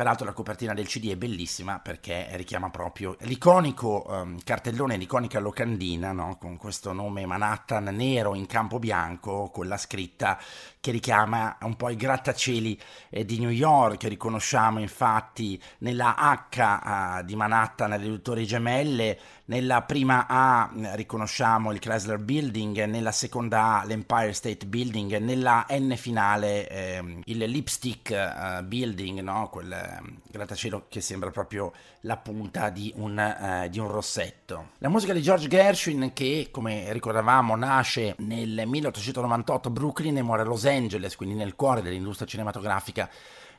Peraltro 0.04 0.28
la 0.28 0.34
copertina 0.34 0.74
del 0.74 0.86
CD 0.86 1.12
è 1.12 1.16
bellissima 1.16 1.80
perché 1.80 2.28
richiama 2.32 2.70
proprio 2.70 3.16
l'iconico 3.22 4.04
um, 4.06 4.38
cartellone, 4.44 4.98
l'iconica 4.98 5.40
locandina, 5.40 6.12
no? 6.12 6.36
con 6.38 6.58
questo 6.58 6.92
nome 6.92 7.26
Manhattan 7.26 7.86
nero 7.86 8.36
in 8.36 8.46
campo 8.46 8.80
bianco, 8.80 9.50
con 9.50 9.66
la 9.70 9.78
scritta 9.78 10.38
che 10.84 10.92
richiama 10.92 11.56
un 11.62 11.78
po' 11.78 11.88
i 11.88 11.96
grattacieli 11.96 12.78
eh, 13.10 13.24
di 13.24 13.40
New 13.40 13.50
York, 13.50 14.04
riconosciamo 14.04 14.82
infatti 14.82 15.58
nella 15.78 16.14
H 16.18 17.20
uh, 17.22 17.24
di 17.24 17.38
Manhattan, 17.38 17.92
nelle 17.92 18.22
Torri 18.22 18.46
Gemelle, 18.46 19.18
nella 19.46 19.82
prima 19.84 20.26
A 20.28 20.70
riconosciamo 20.96 21.72
il 21.72 21.80
Chrysler 21.80 22.18
Building, 22.18 22.86
nella 22.86 23.12
seconda 23.12 23.80
A 23.80 23.86
l'Empire 23.86 24.34
State 24.34 24.66
Building, 24.66 25.18
nella 25.18 25.66
N 25.70 25.96
finale 25.96 26.70
eh, 26.70 27.20
il 27.26 27.38
Lipstick 27.38 28.10
uh, 28.10 28.64
Building, 28.64 29.20
no? 29.20 29.50
quel 29.50 30.00
uh, 30.02 30.14
grattacielo 30.30 30.86
che 30.90 31.02
sembra 31.02 31.30
proprio 31.30 31.72
la 32.02 32.18
punta 32.18 32.70
di 32.70 32.94
un, 32.98 33.18
uh, 33.18 33.70
di 33.70 33.80
un 33.80 33.88
rossetto. 33.88 34.72
La 34.80 34.90
musica 34.90 35.14
di 35.14 35.22
George 35.22 35.48
Gershwin 35.48 36.12
che, 36.14 36.50
come 36.52 36.92
ricordavamo, 36.94 37.56
nasce 37.56 38.16
nel 38.20 38.64
1898 38.66 39.68
a 39.68 39.72
Brooklyn 39.72 40.18
e 40.18 40.22
muore 40.22 40.42
a 40.42 40.46
Los 40.46 40.66
Angeles, 40.66 40.73
quindi 41.16 41.36
nel 41.36 41.56
cuore 41.56 41.82
dell'industria 41.82 42.28
cinematografica 42.28 43.10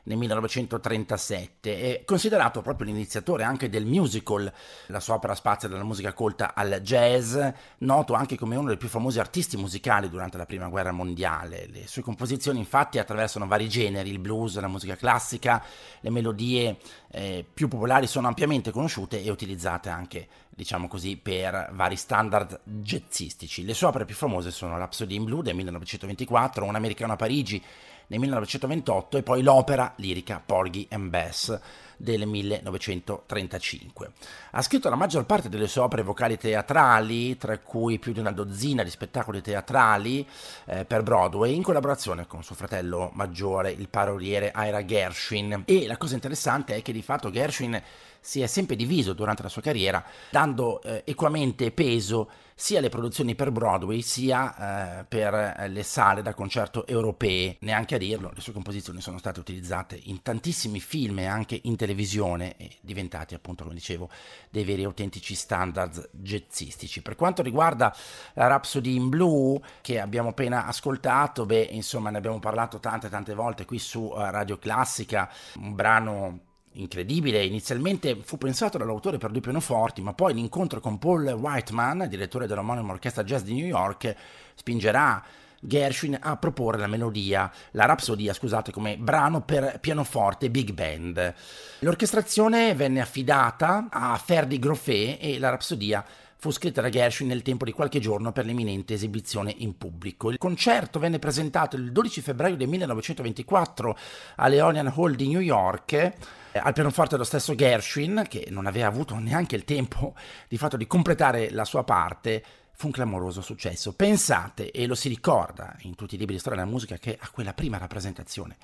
nel 0.05 0.17
1937. 0.17 1.99
È 1.99 2.03
considerato 2.05 2.61
proprio 2.61 2.87
l'iniziatore 2.87 3.43
anche 3.43 3.69
del 3.69 3.85
musical, 3.85 4.51
la 4.87 4.99
sua 4.99 5.15
opera 5.15 5.35
spazia 5.35 5.67
dalla 5.67 5.83
musica 5.83 6.13
colta 6.13 6.53
al 6.53 6.79
jazz, 6.81 7.37
noto 7.79 8.13
anche 8.13 8.37
come 8.37 8.55
uno 8.55 8.67
dei 8.67 8.77
più 8.77 8.87
famosi 8.87 9.19
artisti 9.19 9.57
musicali 9.57 10.09
durante 10.09 10.37
la 10.37 10.45
Prima 10.45 10.67
Guerra 10.67 10.91
Mondiale. 10.91 11.67
Le 11.71 11.87
sue 11.87 12.01
composizioni 12.01 12.59
infatti 12.59 12.99
attraversano 12.99 13.47
vari 13.47 13.69
generi, 13.69 14.09
il 14.09 14.19
blues, 14.19 14.59
la 14.59 14.67
musica 14.67 14.95
classica, 14.95 15.63
le 16.01 16.09
melodie 16.09 16.77
eh, 17.11 17.45
più 17.51 17.67
popolari 17.67 18.07
sono 18.07 18.27
ampiamente 18.27 18.71
conosciute 18.71 19.23
e 19.23 19.29
utilizzate 19.29 19.89
anche 19.89 20.27
diciamo 20.55 20.87
così, 20.87 21.17
per 21.17 21.71
vari 21.73 21.97
standard 21.97 22.61
jazzistici. 22.63 23.65
Le 23.65 23.73
sue 23.73 23.87
opere 23.87 24.05
più 24.05 24.15
famose 24.15 24.51
sono 24.51 24.77
Rhapsody 24.77 25.15
in 25.15 25.25
Blue 25.25 25.43
del 25.43 25.53
1924, 25.53 26.63
Un 26.63 26.75
americano 26.75 27.11
a 27.13 27.17
Parigi 27.17 27.61
nel 28.07 28.19
1928 28.19 29.17
e 29.17 29.23
poi 29.23 29.41
l'opera 29.41 29.93
lirica 29.97 30.41
Porgy 30.43 30.87
and 30.89 31.09
Bess 31.09 31.59
del 31.97 32.25
1935. 32.25 34.11
Ha 34.51 34.61
scritto 34.61 34.89
la 34.89 34.95
maggior 34.95 35.25
parte 35.25 35.49
delle 35.49 35.67
sue 35.67 35.81
opere 35.81 36.03
vocali 36.03 36.37
teatrali, 36.37 37.37
tra 37.37 37.57
cui 37.59 37.99
più 37.99 38.13
di 38.13 38.19
una 38.19 38.31
dozzina 38.31 38.83
di 38.83 38.89
spettacoli 38.89 39.41
teatrali 39.41 40.27
eh, 40.65 40.85
per 40.85 41.03
Broadway, 41.03 41.55
in 41.55 41.63
collaborazione 41.63 42.27
con 42.27 42.43
suo 42.43 42.55
fratello 42.55 43.11
maggiore, 43.13 43.71
il 43.71 43.89
paroliere 43.89 44.51
Ira 44.55 44.83
Gershwin. 44.83 45.63
E 45.65 45.87
la 45.87 45.97
cosa 45.97 46.15
interessante 46.15 46.75
è 46.75 46.81
che 46.81 46.91
di 46.91 47.01
fatto 47.01 47.29
Gershwin 47.29 47.81
si 48.25 48.41
è 48.41 48.47
sempre 48.47 48.75
diviso 48.75 49.13
durante 49.13 49.43
la 49.43 49.49
sua 49.49 49.61
carriera, 49.61 50.03
dando 50.31 50.81
eh, 50.81 51.03
equamente 51.05 51.69
peso 51.71 52.27
sia 52.55 52.79
alle 52.79 52.89
produzioni 52.89 53.35
per 53.35 53.51
Broadway 53.51 54.01
sia 54.01 55.01
eh, 55.01 55.05
per 55.05 55.33
eh, 55.33 55.67
le 55.67 55.83
sale 55.83 56.23
da 56.23 56.33
concerto 56.33 56.87
europee. 56.87 57.57
Neanche 57.59 57.93
a 57.93 57.97
dirlo, 57.99 58.31
le 58.33 58.41
sue 58.41 58.51
composizioni 58.51 58.99
sono 58.99 59.19
state 59.19 59.39
utilizzate 59.39 59.99
in 60.05 60.23
tantissimi 60.23 60.79
film 60.79 61.19
e 61.19 61.27
anche 61.27 61.59
in 61.65 61.75
televisione 61.75 62.57
e 62.57 62.77
diventati 62.81 63.35
appunto, 63.35 63.61
come 63.61 63.75
dicevo, 63.75 64.09
dei 64.49 64.63
veri 64.63 64.81
e 64.81 64.85
autentici 64.85 65.35
standards 65.35 66.09
jazzistici. 66.11 67.03
Per 67.03 67.15
quanto 67.15 67.43
riguarda 67.43 67.95
la 68.33 68.47
Rhapsody 68.47 68.95
in 68.95 69.09
Blue 69.09 69.59
che 69.81 69.99
abbiamo 69.99 70.29
appena 70.29 70.65
ascoltato, 70.65 71.45
beh, 71.45 71.67
insomma, 71.71 72.09
ne 72.09 72.17
abbiamo 72.17 72.39
parlato 72.39 72.79
tante 72.79 73.07
tante 73.07 73.35
volte 73.35 73.65
qui 73.65 73.77
su 73.77 74.01
uh, 74.01 74.15
Radio 74.15 74.57
Classica, 74.57 75.29
un 75.57 75.75
brano 75.75 76.44
incredibile. 76.75 77.43
Inizialmente 77.43 78.17
fu 78.23 78.37
pensato 78.37 78.77
dall'autore 78.77 79.17
per 79.17 79.31
due 79.31 79.41
pianoforti, 79.41 80.01
ma 80.01 80.13
poi 80.13 80.33
l'incontro 80.33 80.79
con 80.79 80.97
Paul 80.97 81.25
Whiteman, 81.27 82.07
direttore 82.09 82.47
dell'omonima 82.47 82.93
orchestra 82.93 83.23
jazz 83.23 83.43
di 83.43 83.53
New 83.53 83.65
York, 83.65 84.15
spingerà 84.55 85.23
Gershwin 85.59 86.17
a 86.21 86.37
proporre 86.37 86.77
la 86.77 86.87
melodia, 86.87 87.51
la 87.71 87.85
rapsodia, 87.85 88.33
scusate, 88.33 88.71
come 88.71 88.97
brano 88.97 89.41
per 89.41 89.79
pianoforte 89.79 90.49
big 90.49 90.71
band. 90.71 91.33
L'orchestrazione 91.79 92.73
venne 92.75 93.01
affidata 93.01 93.87
a 93.89 94.15
Ferdi 94.17 94.59
Groffet 94.59 95.17
e 95.19 95.39
la 95.39 95.49
rapsodia 95.49 96.05
fu 96.45 96.51
scritta 96.51 96.79
da 96.79 96.89
Gershwin 96.89 97.27
nel 97.27 97.41
tempo 97.41 97.65
di 97.65 97.71
qualche 97.71 97.99
giorno 97.99 98.31
per 98.31 98.45
l'imminente 98.45 98.93
esibizione 98.93 99.51
in 99.57 99.79
pubblico. 99.79 100.29
Il 100.29 100.37
concerto 100.37 100.99
venne 100.99 101.17
presentato 101.17 101.75
il 101.75 101.91
12 101.91 102.21
febbraio 102.21 102.55
del 102.55 102.67
1924 102.67 103.97
all'Eonian 104.35 104.93
Hall 104.95 105.15
di 105.15 105.27
New 105.27 105.39
York 105.39 106.13
al 106.53 106.73
pianoforte 106.73 107.17
lo 107.17 107.23
stesso 107.23 107.55
Gershwin, 107.55 108.25
che 108.29 108.45
non 108.51 108.67
aveva 108.67 108.85
avuto 108.85 109.15
neanche 109.15 109.55
il 109.55 109.63
tempo 109.63 110.13
di 110.47 110.59
fatto 110.59 110.77
di 110.77 110.85
completare 110.85 111.49
la 111.49 111.65
sua 111.65 111.83
parte, 111.83 112.43
fu 112.73 112.85
un 112.85 112.91
clamoroso 112.91 113.41
successo. 113.41 113.93
Pensate, 113.93 114.69
e 114.69 114.85
lo 114.85 114.93
si 114.93 115.09
ricorda 115.09 115.75
in 115.79 115.95
tutti 115.95 116.13
i 116.13 116.17
libri 116.19 116.35
di 116.35 116.39
storia 116.39 116.59
della 116.59 116.71
musica, 116.71 116.97
che 116.97 117.17
a 117.19 117.29
quella 117.31 117.55
prima 117.55 117.79
rappresentazione 117.79 118.55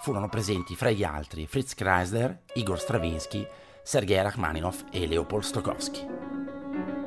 furono 0.00 0.28
presenti 0.28 0.76
fra 0.76 0.90
gli 0.90 1.02
altri 1.02 1.46
Fritz 1.46 1.72
Kreisler, 1.72 2.42
Igor 2.52 2.78
Stravinsky, 2.78 3.46
Sergei 3.82 4.20
Rachmaninoff 4.20 4.82
e 4.92 5.06
Leopold 5.06 5.44
Stokowski. 5.44 7.05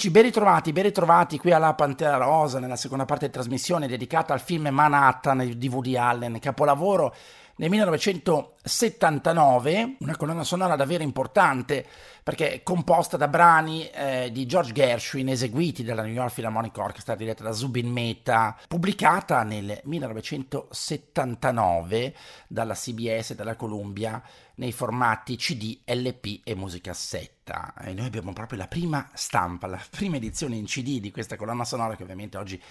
Amici, 0.00 0.10
ben 0.10 0.22
ritrovati, 0.22 0.72
ben 0.72 0.84
ritrovati 0.84 1.36
qui 1.36 1.52
alla 1.52 1.74
Pantera 1.74 2.16
Rosa 2.16 2.58
nella 2.58 2.76
seconda 2.76 3.04
parte 3.04 3.26
di 3.26 3.32
trasmissione 3.32 3.86
dedicata 3.86 4.32
al 4.32 4.40
film 4.40 4.68
Manhattan 4.68 5.52
di 5.56 5.68
Woody 5.68 5.96
Allen, 5.96 6.38
capolavoro 6.38 7.14
nel 7.56 7.68
1979, 7.68 9.96
una 9.98 10.16
colonna 10.16 10.44
sonora 10.44 10.76
davvero 10.76 11.02
importante 11.02 11.84
perché 12.22 12.52
è 12.52 12.62
composta 12.62 13.18
da 13.18 13.28
brani 13.28 13.86
eh, 13.90 14.30
di 14.32 14.46
George 14.46 14.72
Gershwin 14.72 15.28
eseguiti 15.28 15.84
dalla 15.84 16.00
New 16.00 16.14
York 16.14 16.32
Philharmonic 16.32 16.78
Orchestra 16.78 17.14
diretta 17.14 17.42
da 17.42 17.52
Zubin 17.52 17.90
Mehta, 17.90 18.56
pubblicata 18.66 19.42
nel 19.42 19.78
1979 19.84 22.14
dalla 22.46 22.72
CBS 22.72 23.32
e 23.32 23.34
dalla 23.34 23.56
Columbia 23.56 24.22
nei 24.60 24.72
formati 24.72 25.36
CD, 25.36 25.80
LP 25.86 26.40
e 26.44 26.54
musicassetta. 26.54 27.72
E 27.80 27.94
noi 27.94 28.06
abbiamo 28.06 28.34
proprio 28.34 28.58
la 28.58 28.68
prima 28.68 29.08
stampa, 29.14 29.66
la 29.66 29.82
prima 29.88 30.16
edizione 30.16 30.56
in 30.56 30.66
CD 30.66 31.00
di 31.00 31.10
questa 31.10 31.36
colonna 31.36 31.64
sonora 31.64 31.96
che 31.96 32.02
ovviamente 32.02 32.36
oggi 32.36 32.62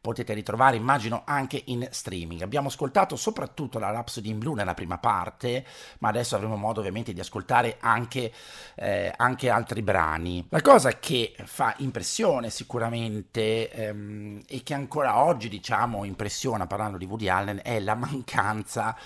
potete 0.00 0.32
ritrovare 0.32 0.76
immagino 0.76 1.22
anche 1.24 1.62
in 1.66 1.86
streaming. 1.90 2.42
Abbiamo 2.42 2.68
ascoltato 2.68 3.16
soprattutto 3.16 3.78
la 3.78 3.90
Rhapsody 3.90 4.30
in 4.30 4.38
Blue 4.38 4.54
nella 4.54 4.74
prima 4.74 4.98
parte, 4.98 5.64
ma 5.98 6.08
adesso 6.08 6.36
avremo 6.36 6.56
modo 6.56 6.80
ovviamente 6.80 7.12
di 7.12 7.20
ascoltare 7.20 7.76
anche, 7.80 8.32
eh, 8.76 9.12
anche 9.16 9.50
altri 9.50 9.82
brani. 9.82 10.46
La 10.50 10.62
cosa 10.62 10.98
che 10.98 11.34
fa 11.44 11.74
impressione 11.78 12.50
sicuramente 12.50 13.70
ehm, 13.70 14.42
e 14.46 14.62
che 14.62 14.74
ancora 14.74 15.22
oggi 15.22 15.48
diciamo 15.48 16.04
impressiona 16.04 16.66
parlando 16.66 16.96
di 16.96 17.04
Woody 17.04 17.28
Allen 17.28 17.60
è 17.62 17.80
la 17.80 17.94
mancanza 17.94 18.96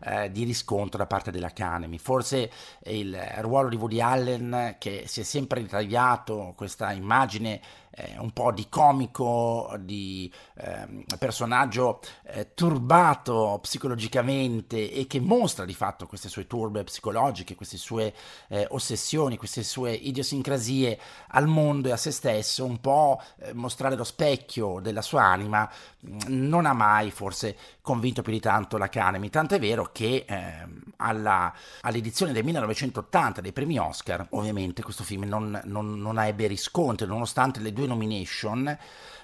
eh, 0.00 0.30
di 0.30 0.44
riscontro 0.44 0.98
da 0.98 1.06
parte 1.06 1.30
dell'Academy. 1.30 1.98
Forse 1.98 2.50
il 2.84 3.16
ruolo 3.38 3.68
di 3.68 3.76
Woody 3.76 4.00
Allen 4.00 4.76
che 4.78 5.04
si 5.06 5.20
è 5.20 5.24
sempre 5.24 5.60
ritagliato 5.60 6.54
questa 6.56 6.92
immagine 6.92 7.60
eh, 7.98 8.16
un 8.18 8.30
po' 8.32 8.52
di 8.52 8.66
comico, 8.68 9.74
di 9.80 10.32
eh, 10.54 11.04
personaggio 11.18 12.00
eh, 12.24 12.54
turbato 12.54 13.58
psicologicamente 13.60 14.92
e 14.92 15.06
che 15.06 15.20
mostra 15.20 15.64
di 15.64 15.74
fatto 15.74 16.06
queste 16.06 16.28
sue 16.28 16.46
turbe 16.46 16.84
psicologiche, 16.84 17.56
queste 17.56 17.76
sue 17.76 18.14
eh, 18.48 18.66
ossessioni, 18.70 19.36
queste 19.36 19.64
sue 19.64 19.92
idiosincrasie 19.92 20.98
al 21.28 21.48
mondo 21.48 21.88
e 21.88 21.92
a 21.92 21.96
se 21.96 22.12
stesso, 22.12 22.64
un 22.64 22.80
po' 22.80 23.20
eh, 23.40 23.52
mostrare 23.52 23.96
lo 23.96 24.04
specchio 24.04 24.78
della 24.80 25.02
sua 25.02 25.24
anima, 25.24 25.68
mm, 26.06 26.18
non 26.26 26.66
ha 26.66 26.72
mai 26.72 27.10
forse 27.10 27.56
convinto 27.88 28.20
più 28.20 28.32
di 28.32 28.40
tanto 28.40 28.76
l'Academy, 28.76 29.30
tant'è 29.30 29.58
vero 29.58 29.88
che 29.90 30.26
ehm, 30.28 30.82
alla, 30.96 31.50
all'edizione 31.80 32.32
del 32.32 32.44
1980 32.44 33.40
dei 33.40 33.52
premi 33.52 33.78
Oscar, 33.78 34.26
ovviamente 34.32 34.82
questo 34.82 35.04
film 35.04 35.22
non, 35.22 35.58
non, 35.64 35.98
non 35.98 36.18
ebbe 36.18 36.48
riscontro, 36.48 37.06
nonostante 37.06 37.60
le 37.60 37.72
due 37.72 37.86
nomination 37.86 38.76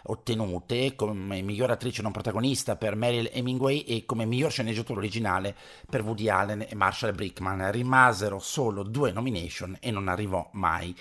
ottenute 0.07 0.95
come 0.95 1.43
miglior 1.43 1.71
attrice 1.71 2.03
non 2.03 2.13
protagonista 2.13 2.77
per 2.77 2.97
Meryl 2.97 3.31
Hemingway 3.33 3.81
e 3.81 4.05
come 4.05 4.25
miglior 4.25 4.51
sceneggiatore 4.51 5.01
originale 5.01 5.55
per 5.89 6.03
Woody 6.03 6.29
Allen 6.29 6.67
e 6.69 6.75
Marshall 6.75 7.15
Brickman. 7.15 7.71
Rimasero 7.71 8.39
solo 8.39 8.83
due 8.83 9.13
nomination 9.13 9.77
e 9.81 9.91
non 9.91 10.09
arrivò 10.09 10.49
mai 10.53 10.95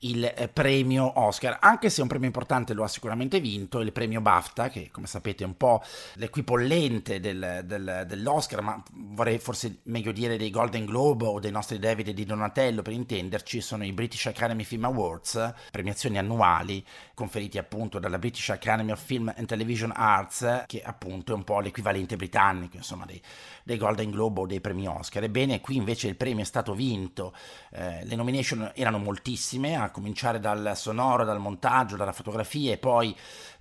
il 0.00 0.24
eh, 0.24 0.48
premio 0.48 1.20
Oscar, 1.20 1.58
anche 1.60 1.88
se 1.88 2.02
un 2.02 2.08
premio 2.08 2.26
importante 2.26 2.74
lo 2.74 2.84
ha 2.84 2.88
sicuramente 2.88 3.40
vinto, 3.40 3.80
il 3.80 3.92
premio 3.92 4.20
BAFTA, 4.20 4.68
che 4.68 4.90
come 4.90 5.06
sapete 5.06 5.44
è 5.44 5.46
un 5.46 5.56
po' 5.56 5.82
l'equipollente 6.14 7.18
del, 7.18 7.62
del, 7.64 8.04
dell'Oscar, 8.06 8.60
ma 8.60 8.82
vorrei 8.92 9.38
forse 9.38 9.80
meglio 9.84 10.12
dire 10.12 10.36
dei 10.36 10.50
Golden 10.50 10.84
Globe 10.84 11.24
o 11.24 11.40
dei 11.40 11.50
nostri 11.50 11.78
David 11.78 12.08
e 12.08 12.14
di 12.14 12.24
Donatello 12.24 12.82
per 12.82 12.92
intenderci, 12.92 13.60
sono 13.60 13.84
i 13.84 13.92
British 13.92 14.26
Academy 14.26 14.64
Film 14.64 14.84
Awards, 14.84 15.52
premiazioni 15.70 16.18
annuali 16.18 16.84
conferiti 17.14 17.58
appunto 17.58 17.98
dalla 17.98 18.18
British 18.18 18.45
Academy 18.52 18.92
of 18.92 19.02
Film 19.02 19.32
and 19.36 19.46
Television 19.46 19.92
Arts, 19.94 20.64
che 20.66 20.82
appunto 20.82 21.32
è 21.32 21.34
un 21.34 21.44
po' 21.44 21.60
l'equivalente 21.60 22.16
britannico, 22.16 22.76
insomma, 22.76 23.04
dei, 23.04 23.20
dei 23.62 23.76
Golden 23.76 24.10
Globe 24.10 24.40
o 24.40 24.46
dei 24.46 24.60
premi 24.60 24.86
Oscar. 24.86 25.24
Ebbene, 25.24 25.60
qui 25.60 25.76
invece 25.76 26.08
il 26.08 26.16
premio 26.16 26.42
è 26.42 26.46
stato 26.46 26.74
vinto, 26.74 27.34
eh, 27.70 28.04
le 28.04 28.16
nomination 28.16 28.70
erano 28.74 28.98
moltissime, 28.98 29.76
a 29.76 29.90
cominciare 29.90 30.40
dal 30.40 30.72
sonoro, 30.74 31.24
dal 31.24 31.40
montaggio, 31.40 31.96
dalla 31.96 32.12
fotografia 32.12 32.72
e 32.72 32.78
poi 32.78 33.16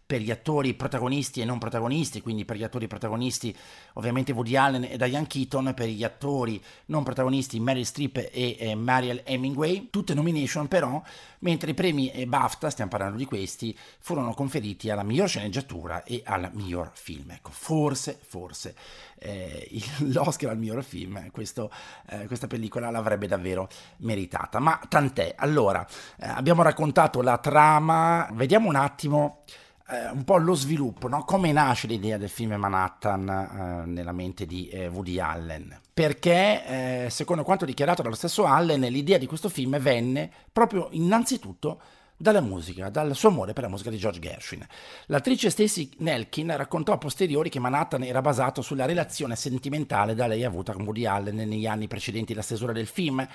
per 0.06 0.22
gli 0.22 0.30
attori 0.30 0.76
protagonisti 0.76 1.42
e 1.42 1.46
non 1.46 1.58
protagonisti, 1.58 2.22
quindi 2.22 2.46
per 2.46 2.58
gli 2.58 2.64
attori 2.64 2.88
protagonisti 2.88 3.56
ovviamente 3.94 4.34
Woody 4.34 4.56
Allen 4.56 4.84
e 4.84 4.98
Diane 4.98 5.26
Keaton, 5.26 5.74
per 5.74 5.88
gli 5.88 6.04
attori 6.04 6.62
non 6.88 7.04
protagonisti 7.04 7.60
Meryl 7.60 7.86
Streep 7.86 8.30
e 8.32 8.56
eh, 8.60 8.76
Mariel 8.76 9.22
Hemingway, 9.26 9.90
tutte 9.90 10.14
nomination 10.14 10.68
però, 10.68 11.02
mentre 11.40 11.72
i 11.72 11.74
premi 11.74 12.12
BAFTA, 12.28 12.70
stiamo 12.70 12.92
parlando 12.92 13.18
di 13.18 13.26
questi, 13.26 13.76
furono 14.00 14.34
conferiti 14.34 14.90
alla 14.90 15.04
miglior 15.04 15.28
sceneggiatura 15.28 16.04
e 16.04 16.22
al 16.24 16.52
miglior 16.54 16.92
film. 16.94 17.32
Ecco, 17.32 17.50
forse, 17.52 18.20
forse 18.22 18.76
eh, 19.18 19.68
l'Oscar 20.12 20.52
al 20.52 20.58
miglior 20.58 20.84
film, 20.84 21.32
questo, 21.32 21.72
eh, 22.10 22.28
questa 22.28 22.48
pellicola 22.48 22.92
l'avrebbe 22.92 23.28
davvero 23.28 23.68
meritata, 23.98 24.60
ma 24.60 24.80
tant'è. 24.88 25.34
Allora, 25.38 25.86
eh, 26.20 26.28
abbiamo 26.28 26.62
raccontato 26.62 27.22
la 27.22 27.38
trama, 27.40 28.30
vediamo 28.34 28.68
un 28.70 28.76
attimo 28.76 29.42
eh, 29.88 30.10
un 30.10 30.24
po' 30.24 30.38
lo 30.38 30.56
sviluppo, 30.56 31.08
no? 31.08 31.24
come 31.24 31.52
nasce 31.52 31.88
l'idea 31.88 32.18
del 32.18 32.30
film 32.30 32.56
Manhattan 32.56 33.30
eh, 33.30 33.86
nella 33.88 34.12
mente 34.12 34.46
di 34.46 34.68
eh, 34.70 34.88
Woody 34.88 35.20
Allen. 35.20 35.80
Perché, 35.94 37.06
eh, 37.06 37.10
secondo 37.10 37.44
quanto 37.44 37.66
dichiarato 37.66 38.02
dallo 38.02 38.16
stesso 38.16 38.46
Allen, 38.46 38.82
l'idea 38.82 39.18
di 39.18 39.28
questo 39.28 39.50
film 39.50 39.78
venne 39.80 40.30
proprio 40.52 40.88
innanzitutto 40.92 41.80
dalla 42.18 42.42
musica, 42.42 42.90
dal 42.90 43.14
suo 43.16 43.30
amore 43.30 43.54
per 43.54 43.64
la 43.64 43.70
musica 43.70 43.90
di 43.90 43.98
George 43.98 44.20
Gershwin. 44.20 44.66
L'attrice 45.08 45.50
Stacy 45.50 45.90
Nelkin 45.98 46.56
raccontò 46.56 46.94
a 46.94 46.98
posteriori 46.98 47.50
che 47.50 47.60
Manhattan 47.60 48.04
era 48.04 48.22
basato 48.22 48.62
sulla 48.62 48.86
relazione 48.86 49.36
sentimentale 49.36 50.16
da 50.16 50.26
lei 50.26 50.44
avuta 50.44 50.74
con 50.74 50.84
Woody 50.84 51.06
Allen 51.06 51.36
negli 51.36 51.68
anni 51.68 51.88
precedenti 51.88 52.34
la 52.34 52.42
stesura 52.42 52.72
del 52.72 52.88
film 52.88 53.26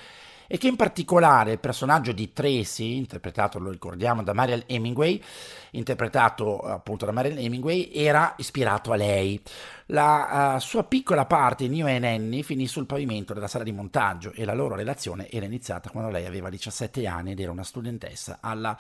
e 0.52 0.58
che 0.58 0.66
in 0.66 0.74
particolare 0.74 1.52
il 1.52 1.58
personaggio 1.60 2.10
di 2.10 2.32
Tracy, 2.32 2.96
interpretato, 2.96 3.60
lo 3.60 3.70
ricordiamo, 3.70 4.24
da 4.24 4.32
Mariel 4.32 4.64
Hemingway, 4.66 5.22
interpretato 5.70 6.58
appunto 6.58 7.06
da 7.06 7.12
Mariel 7.12 7.38
Hemingway, 7.38 7.92
era 7.94 8.34
ispirato 8.36 8.90
a 8.90 8.96
lei. 8.96 9.40
La 9.86 10.54
uh, 10.56 10.58
sua 10.58 10.82
piccola 10.82 11.24
parte 11.24 11.68
New 11.68 11.86
and 11.86 12.02
Annie 12.02 12.42
finì 12.42 12.66
sul 12.66 12.86
pavimento 12.86 13.32
della 13.32 13.46
sala 13.46 13.62
di 13.62 13.70
montaggio 13.70 14.32
e 14.32 14.44
la 14.44 14.54
loro 14.54 14.74
relazione 14.74 15.30
era 15.30 15.46
iniziata 15.46 15.90
quando 15.90 16.10
lei 16.10 16.26
aveva 16.26 16.50
17 16.50 17.06
anni 17.06 17.30
ed 17.30 17.38
era 17.38 17.52
una 17.52 17.62
studentessa 17.62 18.38
alla 18.40 18.76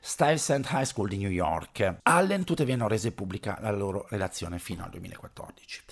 Stuyvesant 0.00 0.68
High 0.72 0.82
School 0.82 1.08
di 1.08 1.18
New 1.18 1.30
York. 1.30 1.98
Allen 2.02 2.42
tuttavia 2.42 2.74
non 2.74 2.88
rese 2.88 3.12
pubblica 3.12 3.58
la 3.60 3.70
loro 3.70 4.06
relazione 4.08 4.58
fino 4.58 4.82
al 4.82 4.90
2014. 4.90 5.82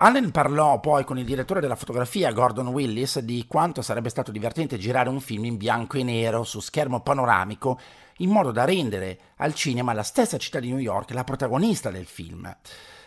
Allen 0.00 0.30
parlò 0.30 0.78
poi 0.78 1.02
con 1.02 1.18
il 1.18 1.24
direttore 1.24 1.60
della 1.60 1.74
fotografia 1.74 2.30
Gordon 2.30 2.68
Willis 2.68 3.18
di 3.18 3.46
quanto 3.48 3.82
sarebbe 3.82 4.10
stato 4.10 4.30
divertente 4.30 4.78
girare 4.78 5.08
un 5.08 5.18
film 5.18 5.46
in 5.46 5.56
bianco 5.56 5.98
e 5.98 6.04
nero 6.04 6.44
su 6.44 6.60
schermo 6.60 7.00
panoramico 7.00 7.80
in 8.18 8.30
modo 8.30 8.52
da 8.52 8.64
rendere 8.64 9.18
al 9.38 9.54
cinema 9.54 9.92
la 9.92 10.04
stessa 10.04 10.38
città 10.38 10.60
di 10.60 10.68
New 10.68 10.78
York 10.78 11.10
la 11.10 11.24
protagonista 11.24 11.90
del 11.90 12.06
film 12.06 12.56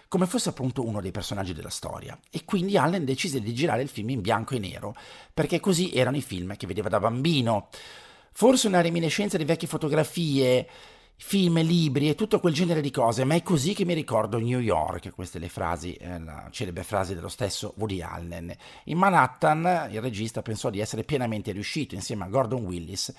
come 0.10 0.26
fosse 0.26 0.50
appunto 0.50 0.86
uno 0.86 1.00
dei 1.00 1.12
personaggi 1.12 1.54
della 1.54 1.70
storia. 1.70 2.20
E 2.30 2.44
quindi 2.44 2.78
Allen 2.78 3.06
decise 3.06 3.40
di 3.40 3.54
girare 3.54 3.82
il 3.82 3.88
film 3.88 4.10
in 4.10 4.20
bianco 4.20 4.56
e 4.56 4.60
nero, 4.60 4.94
perché 5.34 5.62
così 5.62 5.94
erano 5.94 6.18
i 6.18 6.22
film 6.22 6.58
che 6.58 6.68
vedeva 6.68 6.90
da 6.90 7.00
bambino. 7.00 7.70
Forse 8.34 8.68
una 8.68 8.82
reminiscenza 8.82 9.38
di 9.38 9.46
vecchie 9.46 9.70
fotografie, 9.70 10.68
film, 11.16 11.62
libri 11.62 12.10
e 12.10 12.16
tutto 12.16 12.40
quel 12.40 12.54
genere 12.54 12.82
di 12.82 12.92
cose, 12.92 13.24
ma 13.24 13.36
è 13.36 13.44
così 13.44 13.74
che 13.74 13.86
mi 13.86 13.94
ricordo 13.94 14.40
New 14.40 14.60
York, 14.60 15.12
queste 15.12 15.40
le 15.40 15.50
frasi, 15.50 15.94
eh, 15.94 16.20
la 16.20 16.48
celebre 16.52 16.84
frasi 16.84 17.14
dello 17.14 17.30
stesso 17.30 17.74
Woody 17.78 18.02
Allen. 18.02 18.54
In 18.86 18.98
Manhattan 18.98 19.90
il 19.92 20.02
regista 20.02 20.42
pensò 20.42 20.70
di 20.70 20.80
essere 20.80 21.04
pienamente 21.04 21.52
riuscito 21.52 21.96
insieme 21.96 22.26
a 22.26 22.28
Gordon 22.28 22.64
Willis 22.64 23.14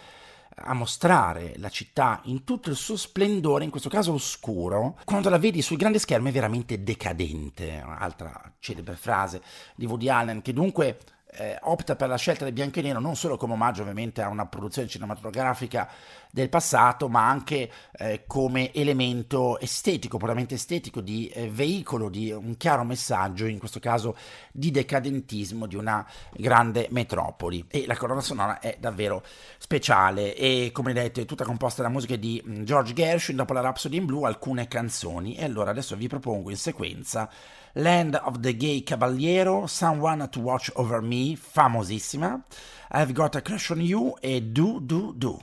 a 0.57 0.75
mostrare 0.75 1.55
la 1.57 1.69
città 1.69 2.21
in 2.25 2.45
tutto 2.45 2.71
il 2.71 2.77
suo 2.77 2.97
splendore, 2.97 3.65
in 3.65 3.71
questo 3.71 3.89
caso 3.89 4.13
oscuro, 4.13 4.99
quando 5.05 5.31
la 5.31 5.39
vedi 5.39 5.63
sul 5.63 5.77
grande 5.77 5.99
schermo 5.99 6.29
è 6.29 6.33
veramente 6.33 6.83
decadente. 6.83 7.83
Un'altra 7.85 8.53
celebre 8.59 8.97
frase 8.97 9.43
di 9.75 9.87
Woody 9.87 10.09
Allen 10.09 10.43
che 10.43 10.53
dunque 10.53 10.99
eh, 11.35 11.59
opta 11.63 11.97
per 11.97 12.09
la 12.09 12.17
scelta 12.17 12.45
del 12.45 12.53
bianco 12.53 12.79
e 12.79 12.83
nero 12.83 13.01
non 13.01 13.17
solo 13.17 13.37
come 13.37 13.55
omaggio 13.55 13.83
ovviamente 13.83 14.21
a 14.21 14.29
una 14.29 14.47
produzione 14.47 14.89
cinematografica 14.89 15.89
del 16.31 16.49
passato, 16.49 17.09
ma 17.09 17.29
anche 17.29 17.71
eh, 17.93 18.25
come 18.27 18.73
elemento 18.73 19.59
estetico, 19.59 20.17
puramente 20.17 20.55
estetico, 20.55 21.01
di 21.01 21.29
eh, 21.29 21.51
veicolo 21.51 22.09
di 22.09 22.31
un 22.31 22.57
chiaro 22.57 22.85
messaggio, 22.85 23.47
in 23.47 23.59
questo 23.59 23.81
caso 23.81 24.17
di 24.51 24.71
decadentismo 24.71 25.67
di 25.67 25.77
una 25.77 26.07
grande 26.33 26.89
metropoli. 26.91 27.65
E 27.69 27.85
la 27.87 27.97
colonna 27.97 28.23
sonora 28.23 28.61
è 28.61 28.77
davvero 28.79 29.23
speciale 29.59 30.35
e 30.35 30.71
come 30.73 30.93
detto 30.93 31.21
è 31.21 31.27
tutta 31.27 31.45
composta 31.45 31.83
da 31.83 31.89
musica 31.89 32.17
di 32.17 32.43
mm, 32.47 32.63
George 32.63 32.95
Gershwin, 32.95 33.37
dopo 33.37 33.53
la 33.53 33.61
Rhapsody 33.61 33.97
in 33.97 34.07
Blue 34.07 34.27
alcune 34.27 34.69
canzoni 34.69 35.35
e 35.37 35.45
allora 35.45 35.71
adesso 35.71 35.97
vi 35.97 36.09
propongo 36.09 36.51
in 36.51 36.57
sequenza 36.57 37.29
Land 37.75 38.17
of 38.17 38.43
the 38.43 38.53
Gay 38.53 38.83
Cavaliero, 38.83 39.67
Someone 39.67 40.29
to 40.29 40.41
Watch 40.41 40.71
Over 40.77 41.01
Me, 41.01 41.37
famosissima, 41.37 42.45
I've 42.91 43.15
Got 43.15 43.37
a 43.37 43.41
Crush 43.41 43.71
on 43.71 43.81
You 43.81 44.15
e 44.23 44.41
Do 44.41 44.81
Do 44.81 45.15
Do. 45.17 45.39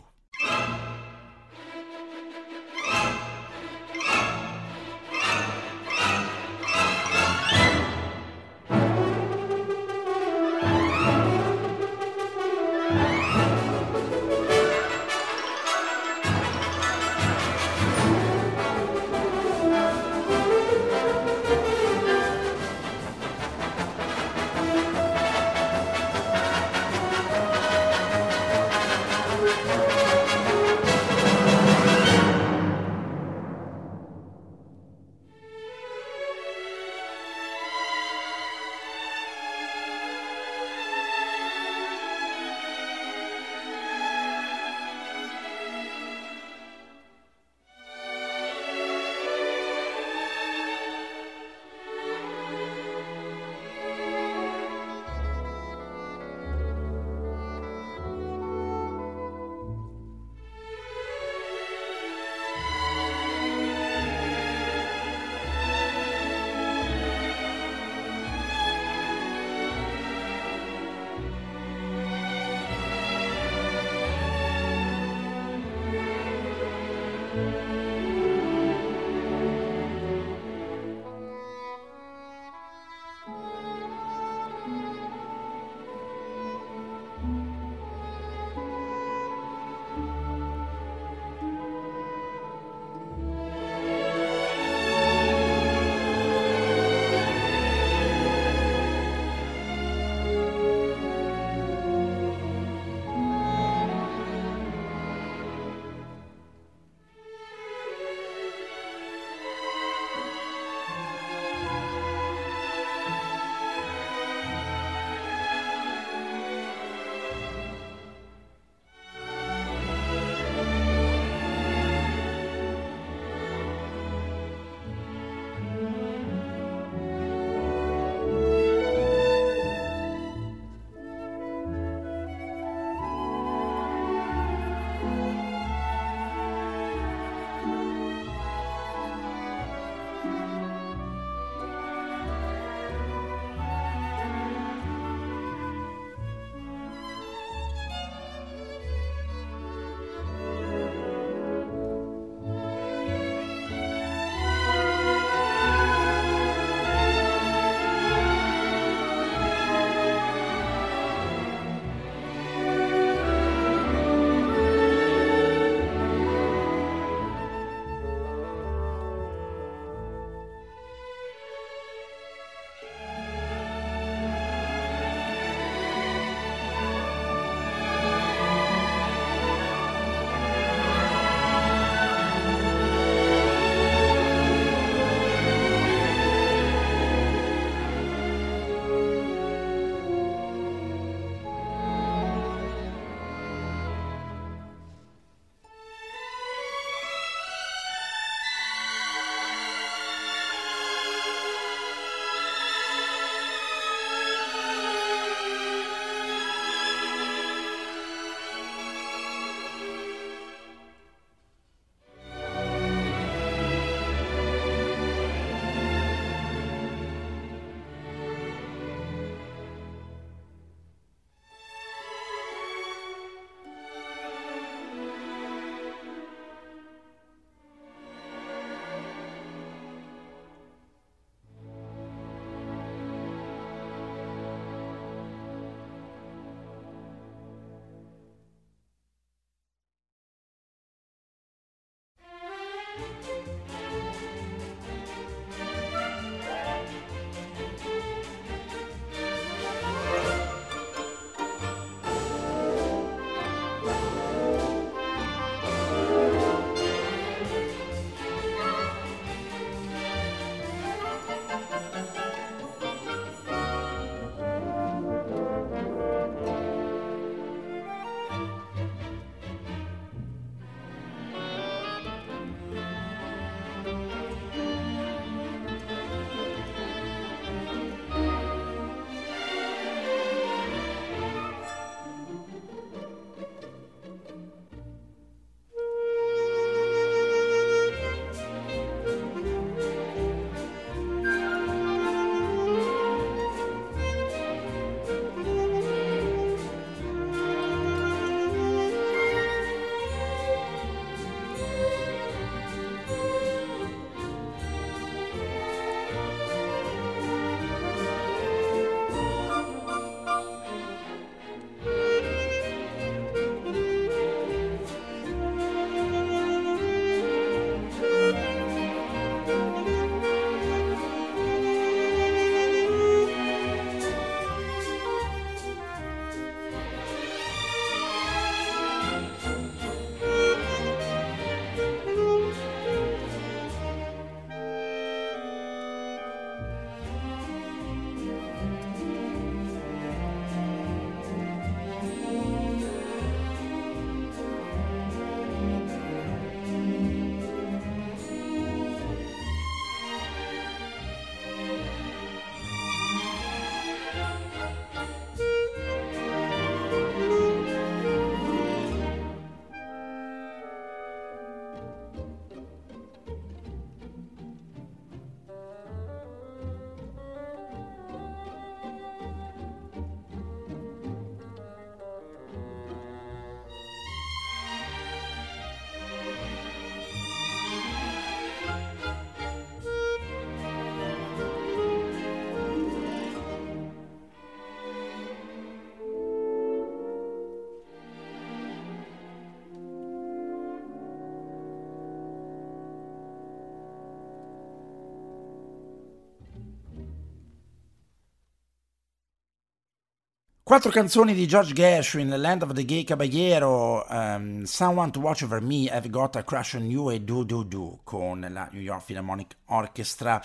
Quattro 400.70 400.92
canzoni 400.92 401.34
di 401.34 401.48
George 401.48 401.74
Gershwin, 401.74 402.30
Land 402.40 402.62
of 402.62 402.74
the 402.74 402.86
Gay 402.86 403.04
Caballero, 403.04 404.06
um, 404.08 404.66
Someone 404.66 405.10
to 405.10 405.20
Watch 405.20 405.42
Over 405.42 405.64
Me, 405.64 405.86
I've 405.86 406.12
Got 406.12 406.36
a 406.36 406.44
Crush 406.44 406.76
on 406.76 406.84
You 406.84 407.10
e 407.10 407.22
Do 407.22 407.44
Do 407.44 407.64
Do 407.64 408.02
con 408.04 408.48
la 408.48 408.70
New 408.72 408.80
York 408.80 409.04
Philharmonic 409.04 409.56
Orchestra 409.66 410.40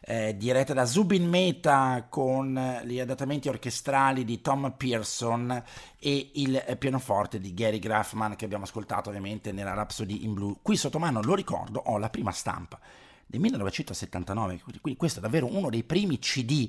eh, 0.00 0.34
diretta 0.34 0.72
da 0.72 0.86
Zubin 0.86 1.28
Mehta 1.28 2.06
con 2.08 2.80
gli 2.86 2.98
adattamenti 2.98 3.50
orchestrali 3.50 4.24
di 4.24 4.40
Tom 4.40 4.72
Pearson 4.74 5.62
e 5.98 6.30
il 6.36 6.76
pianoforte 6.78 7.38
di 7.38 7.52
Gary 7.52 7.78
Graffman 7.78 8.34
che 8.34 8.46
abbiamo 8.46 8.64
ascoltato 8.64 9.10
ovviamente 9.10 9.52
nella 9.52 9.74
Rhapsody 9.74 10.24
in 10.24 10.32
Blue. 10.32 10.56
Qui 10.62 10.74
sotto 10.74 10.98
mano, 10.98 11.20
lo 11.20 11.34
ricordo, 11.34 11.82
ho 11.84 11.98
la 11.98 12.08
prima 12.08 12.32
stampa 12.32 12.80
del 13.26 13.40
1979, 13.40 14.58
quindi 14.80 14.96
questo 14.96 15.18
è 15.18 15.22
davvero 15.22 15.54
uno 15.54 15.68
dei 15.68 15.84
primi 15.84 16.18
CD 16.18 16.66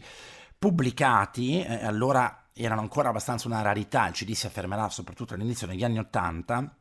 pubblicati, 0.59 1.63
eh, 1.63 1.85
allora 1.85 2.41
erano 2.57 2.81
ancora 2.81 3.09
abbastanza 3.09 3.47
una 3.47 3.61
rarità, 3.61 4.07
il 4.07 4.13
CD 4.13 4.31
si 4.33 4.45
affermerà 4.45 4.89
soprattutto 4.89 5.33
all'inizio 5.33 5.67
degli 5.67 5.83
anni 5.83 5.99
80, 5.99 6.75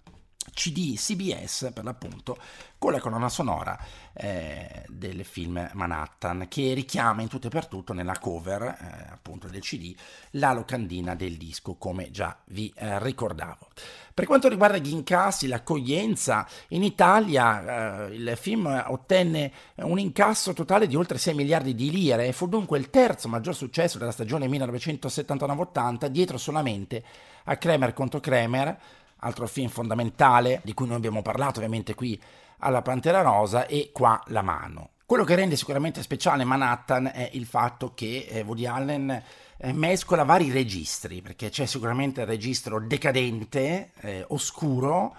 CD 0.52 0.96
CBS 0.96 1.70
per 1.72 1.84
l'appunto 1.84 2.38
con 2.78 2.92
la 2.92 3.00
colonna 3.00 3.28
sonora 3.28 3.78
eh, 4.12 4.84
del 4.88 5.24
film 5.24 5.70
Manhattan 5.72 6.46
che 6.48 6.74
richiama 6.74 7.22
in 7.22 7.28
tutto 7.28 7.46
e 7.46 7.50
per 7.50 7.66
tutto 7.66 7.92
nella 7.92 8.18
cover 8.18 8.62
eh, 8.62 9.06
appunto 9.10 9.48
del 9.48 9.60
CD 9.60 9.94
la 10.32 10.52
locandina 10.52 11.14
del 11.14 11.36
disco 11.36 11.74
come 11.74 12.10
già 12.10 12.36
vi 12.46 12.72
eh, 12.76 13.02
ricordavo. 13.02 13.68
Per 14.16 14.24
quanto 14.24 14.48
riguarda 14.48 14.78
gli 14.78 14.92
incassi, 14.92 15.46
l'accoglienza, 15.46 16.48
in 16.68 16.82
Italia 16.82 18.06
eh, 18.06 18.14
il 18.14 18.34
film 18.36 18.84
ottenne 18.86 19.52
un 19.76 19.98
incasso 19.98 20.54
totale 20.54 20.86
di 20.86 20.96
oltre 20.96 21.18
6 21.18 21.34
miliardi 21.34 21.74
di 21.74 21.90
lire 21.90 22.26
e 22.26 22.32
fu 22.32 22.48
dunque 22.48 22.78
il 22.78 22.88
terzo 22.88 23.28
maggior 23.28 23.54
successo 23.54 23.98
della 23.98 24.12
stagione 24.12 24.46
1979-80 24.46 26.06
dietro 26.06 26.38
solamente 26.38 27.04
a 27.44 27.56
Kremer 27.56 27.92
contro 27.92 28.20
Kremer 28.20 28.78
altro 29.18 29.46
film 29.46 29.68
fondamentale 29.68 30.60
di 30.64 30.74
cui 30.74 30.86
noi 30.86 30.96
abbiamo 30.96 31.22
parlato 31.22 31.58
ovviamente 31.58 31.94
qui 31.94 32.20
alla 32.58 32.82
Pantera 32.82 33.22
Rosa 33.22 33.66
e 33.66 33.90
qua 33.92 34.22
la 34.26 34.42
mano. 34.42 34.90
Quello 35.06 35.24
che 35.24 35.36
rende 35.36 35.56
sicuramente 35.56 36.02
speciale 36.02 36.44
Manhattan 36.44 37.06
è 37.06 37.30
il 37.34 37.46
fatto 37.46 37.92
che 37.94 38.26
eh, 38.28 38.42
Woody 38.42 38.66
Allen 38.66 39.22
eh, 39.58 39.72
mescola 39.72 40.24
vari 40.24 40.50
registri, 40.50 41.22
perché 41.22 41.48
c'è 41.48 41.64
sicuramente 41.64 42.22
il 42.22 42.26
registro 42.26 42.80
decadente, 42.80 43.92
eh, 44.00 44.24
oscuro, 44.28 45.14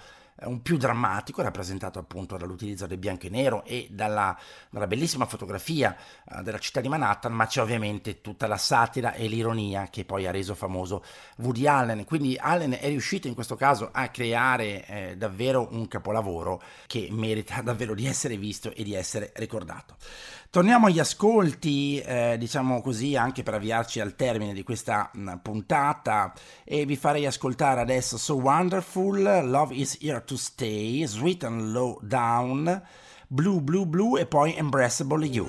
un 0.46 0.62
più 0.62 0.78
drammatico, 0.78 1.42
rappresentato 1.42 2.00
appunto 2.00 2.38
dall'utilizzo 2.38 2.86
del 2.86 2.98
bianco 2.98 3.26
e 3.26 3.30
nero 3.30 3.64
e 3.64 3.88
dalla, 3.90 4.38
dalla 4.70 4.88
bellissima 4.88 5.26
fotografia 5.26 5.96
uh, 6.26 6.42
della 6.42 6.60
città 6.60 6.80
di 6.80 6.88
Manhattan, 6.88 7.34
ma 7.34 7.48
c'è 7.48 7.62
ovviamente 7.62 8.22
tutta 8.22 8.48
la 8.48 8.58
satira 8.58 9.14
e 9.14 9.28
l'ironia 9.28 9.88
che 9.90 10.06
poi 10.06 10.28
ha 10.28 10.32
reso 10.32 10.54
famoso 10.54 11.04
Woody 11.38 11.66
Allen. 11.66 12.06
Quindi 12.06 12.38
Allen 12.40 12.78
è 12.80 12.88
riuscito 12.88 13.28
in 13.28 13.34
questo 13.34 13.56
caso 13.56 13.90
a 13.92 14.08
creare 14.10 14.86
eh, 14.86 15.18
davvero 15.18 15.68
un 15.72 15.88
capolavoro 15.88 16.62
che 16.86 17.08
merita 17.12 17.62
davvero 17.64 17.96
di 17.96 18.06
essere 18.06 18.38
visto 18.38 18.74
e 18.74 18.84
di 18.84 18.94
essere 18.94 19.32
ricordato. 19.36 19.96
Torniamo 20.58 20.88
agli 20.88 20.98
ascolti, 20.98 22.00
eh, 22.00 22.36
diciamo 22.40 22.82
così, 22.82 23.16
anche 23.16 23.44
per 23.44 23.54
avviarci 23.54 24.00
al 24.00 24.16
termine 24.16 24.54
di 24.54 24.64
questa 24.64 25.08
mh, 25.14 25.36
puntata 25.44 26.34
e 26.64 26.84
vi 26.84 26.96
farei 26.96 27.28
ascoltare 27.28 27.80
adesso 27.80 28.18
So 28.18 28.38
Wonderful, 28.38 29.48
Love 29.48 29.76
is 29.76 30.00
Here 30.02 30.24
to 30.26 30.36
Stay, 30.36 31.06
Sweet 31.06 31.44
and 31.44 31.62
Low 31.72 32.00
Down, 32.02 32.82
Blue 33.28 33.62
Blue 33.62 33.86
Blue 33.86 34.20
e 34.20 34.26
poi 34.26 34.58
Embraceable 34.58 35.28
You. 35.28 35.48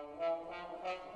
Oh, 0.00 0.06
oh, 0.22 0.38
oh, 0.50 0.88
oh. 1.06 1.09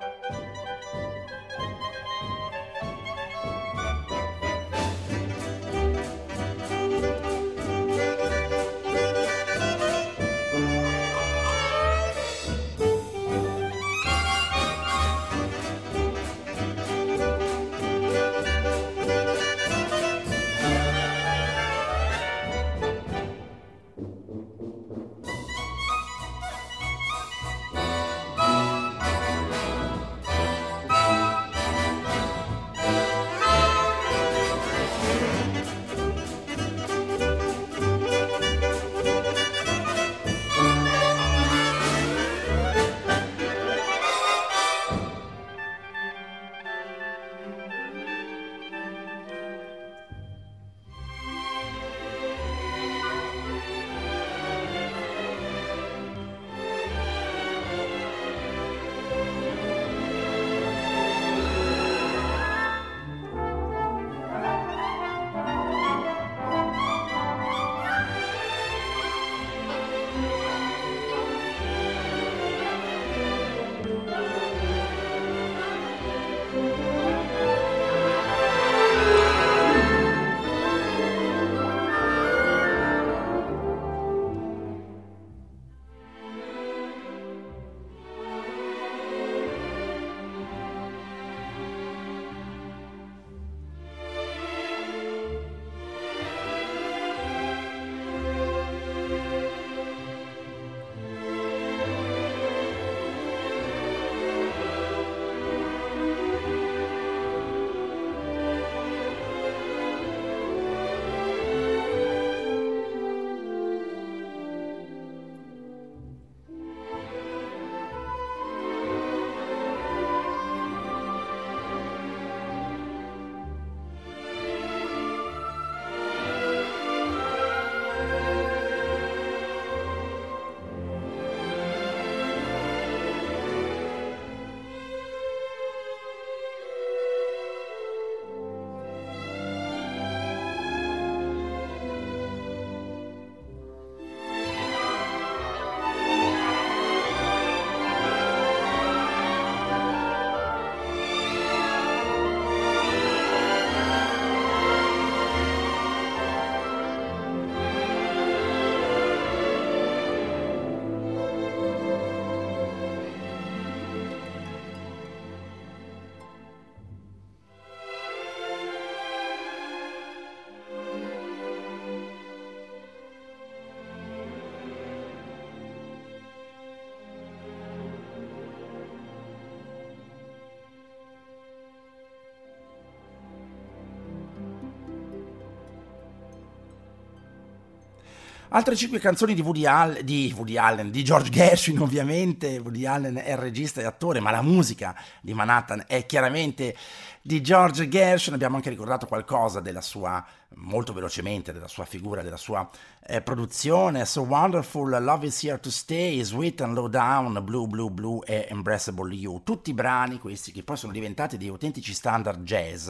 Altre 188.55 188.77
cinque 188.77 188.99
canzoni 188.99 189.33
di 189.33 189.41
Woody, 189.41 189.65
All- 189.65 189.99
di 189.99 190.33
Woody 190.33 190.55
Allen, 190.55 190.89
di 190.89 191.03
George 191.03 191.29
Gershwin 191.29 191.81
ovviamente, 191.81 192.57
Woody 192.57 192.85
Allen 192.85 193.15
è 193.17 193.31
il 193.31 193.37
regista 193.37 193.81
e 193.81 193.83
attore, 193.83 194.21
ma 194.21 194.31
la 194.31 194.41
musica 194.41 194.95
di 195.19 195.33
Manhattan 195.33 195.83
è 195.85 196.05
chiaramente 196.05 196.73
di 197.21 197.41
George 197.41 197.89
Gershwin, 197.89 198.35
abbiamo 198.35 198.55
anche 198.55 198.69
ricordato 198.69 199.07
qualcosa 199.07 199.59
della 199.59 199.81
sua, 199.81 200.25
molto 200.53 200.93
velocemente, 200.93 201.51
della 201.51 201.67
sua 201.67 201.83
figura, 201.83 202.21
della 202.21 202.37
sua 202.37 202.69
eh, 203.05 203.19
produzione, 203.19 204.05
So 204.05 204.21
Wonderful, 204.21 205.03
Love 205.03 205.25
is 205.25 205.43
Here 205.43 205.59
to 205.59 205.69
Stay, 205.69 206.23
Sweet 206.23 206.61
and 206.61 206.75
Low 206.75 206.87
Down, 206.87 207.37
Blue 207.43 207.67
Blue 207.67 207.91
Blue 207.91 208.23
e 208.25 208.47
Embraceable 208.49 209.13
You, 209.13 209.43
tutti 209.43 209.73
brani 209.73 210.17
questi 210.17 210.53
che 210.53 210.63
poi 210.63 210.77
sono 210.77 210.93
diventati 210.93 211.35
dei 211.35 211.49
autentici 211.49 211.93
standard 211.93 212.41
jazz 212.43 212.89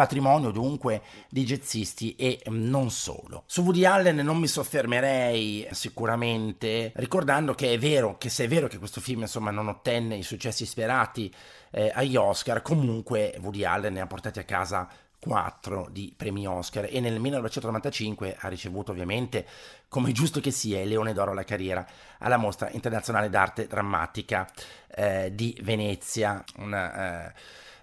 patrimonio 0.00 0.50
dunque 0.50 1.02
di 1.28 1.44
jazzisti 1.44 2.16
e 2.16 2.40
non 2.46 2.90
solo. 2.90 3.42
Su 3.44 3.60
Woody 3.60 3.84
Allen 3.84 4.16
non 4.16 4.38
mi 4.38 4.46
soffermerei 4.46 5.68
sicuramente, 5.72 6.92
ricordando 6.94 7.52
che 7.54 7.74
è 7.74 7.78
vero 7.78 8.16
che 8.16 8.30
se 8.30 8.44
è 8.44 8.48
vero 8.48 8.66
che 8.66 8.78
questo 8.78 9.02
film 9.02 9.20
insomma 9.20 9.50
non 9.50 9.68
ottenne 9.68 10.16
i 10.16 10.22
successi 10.22 10.64
sperati 10.64 11.30
eh, 11.70 11.92
agli 11.94 12.16
Oscar, 12.16 12.62
comunque 12.62 13.36
Woody 13.42 13.64
Allen 13.64 13.92
ne 13.92 14.00
ha 14.00 14.06
portati 14.06 14.38
a 14.38 14.44
casa 14.44 14.88
4 15.20 15.88
di 15.90 16.14
premi 16.16 16.46
Oscar 16.46 16.88
e 16.90 16.98
nel 16.98 17.20
1995 17.20 18.38
ha 18.40 18.48
ricevuto 18.48 18.92
ovviamente, 18.92 19.46
come 19.88 20.12
giusto 20.12 20.40
che 20.40 20.50
sia, 20.50 20.80
il 20.80 20.88
Leone 20.88 21.12
d'Oro 21.12 21.32
alla 21.32 21.44
carriera 21.44 21.86
alla 22.20 22.38
Mostra 22.38 22.70
Internazionale 22.70 23.28
d'Arte 23.28 23.66
Drammatica 23.66 24.50
eh, 24.88 25.30
di 25.34 25.54
Venezia. 25.62 26.42
Una, 26.56 27.26
eh, 27.26 27.32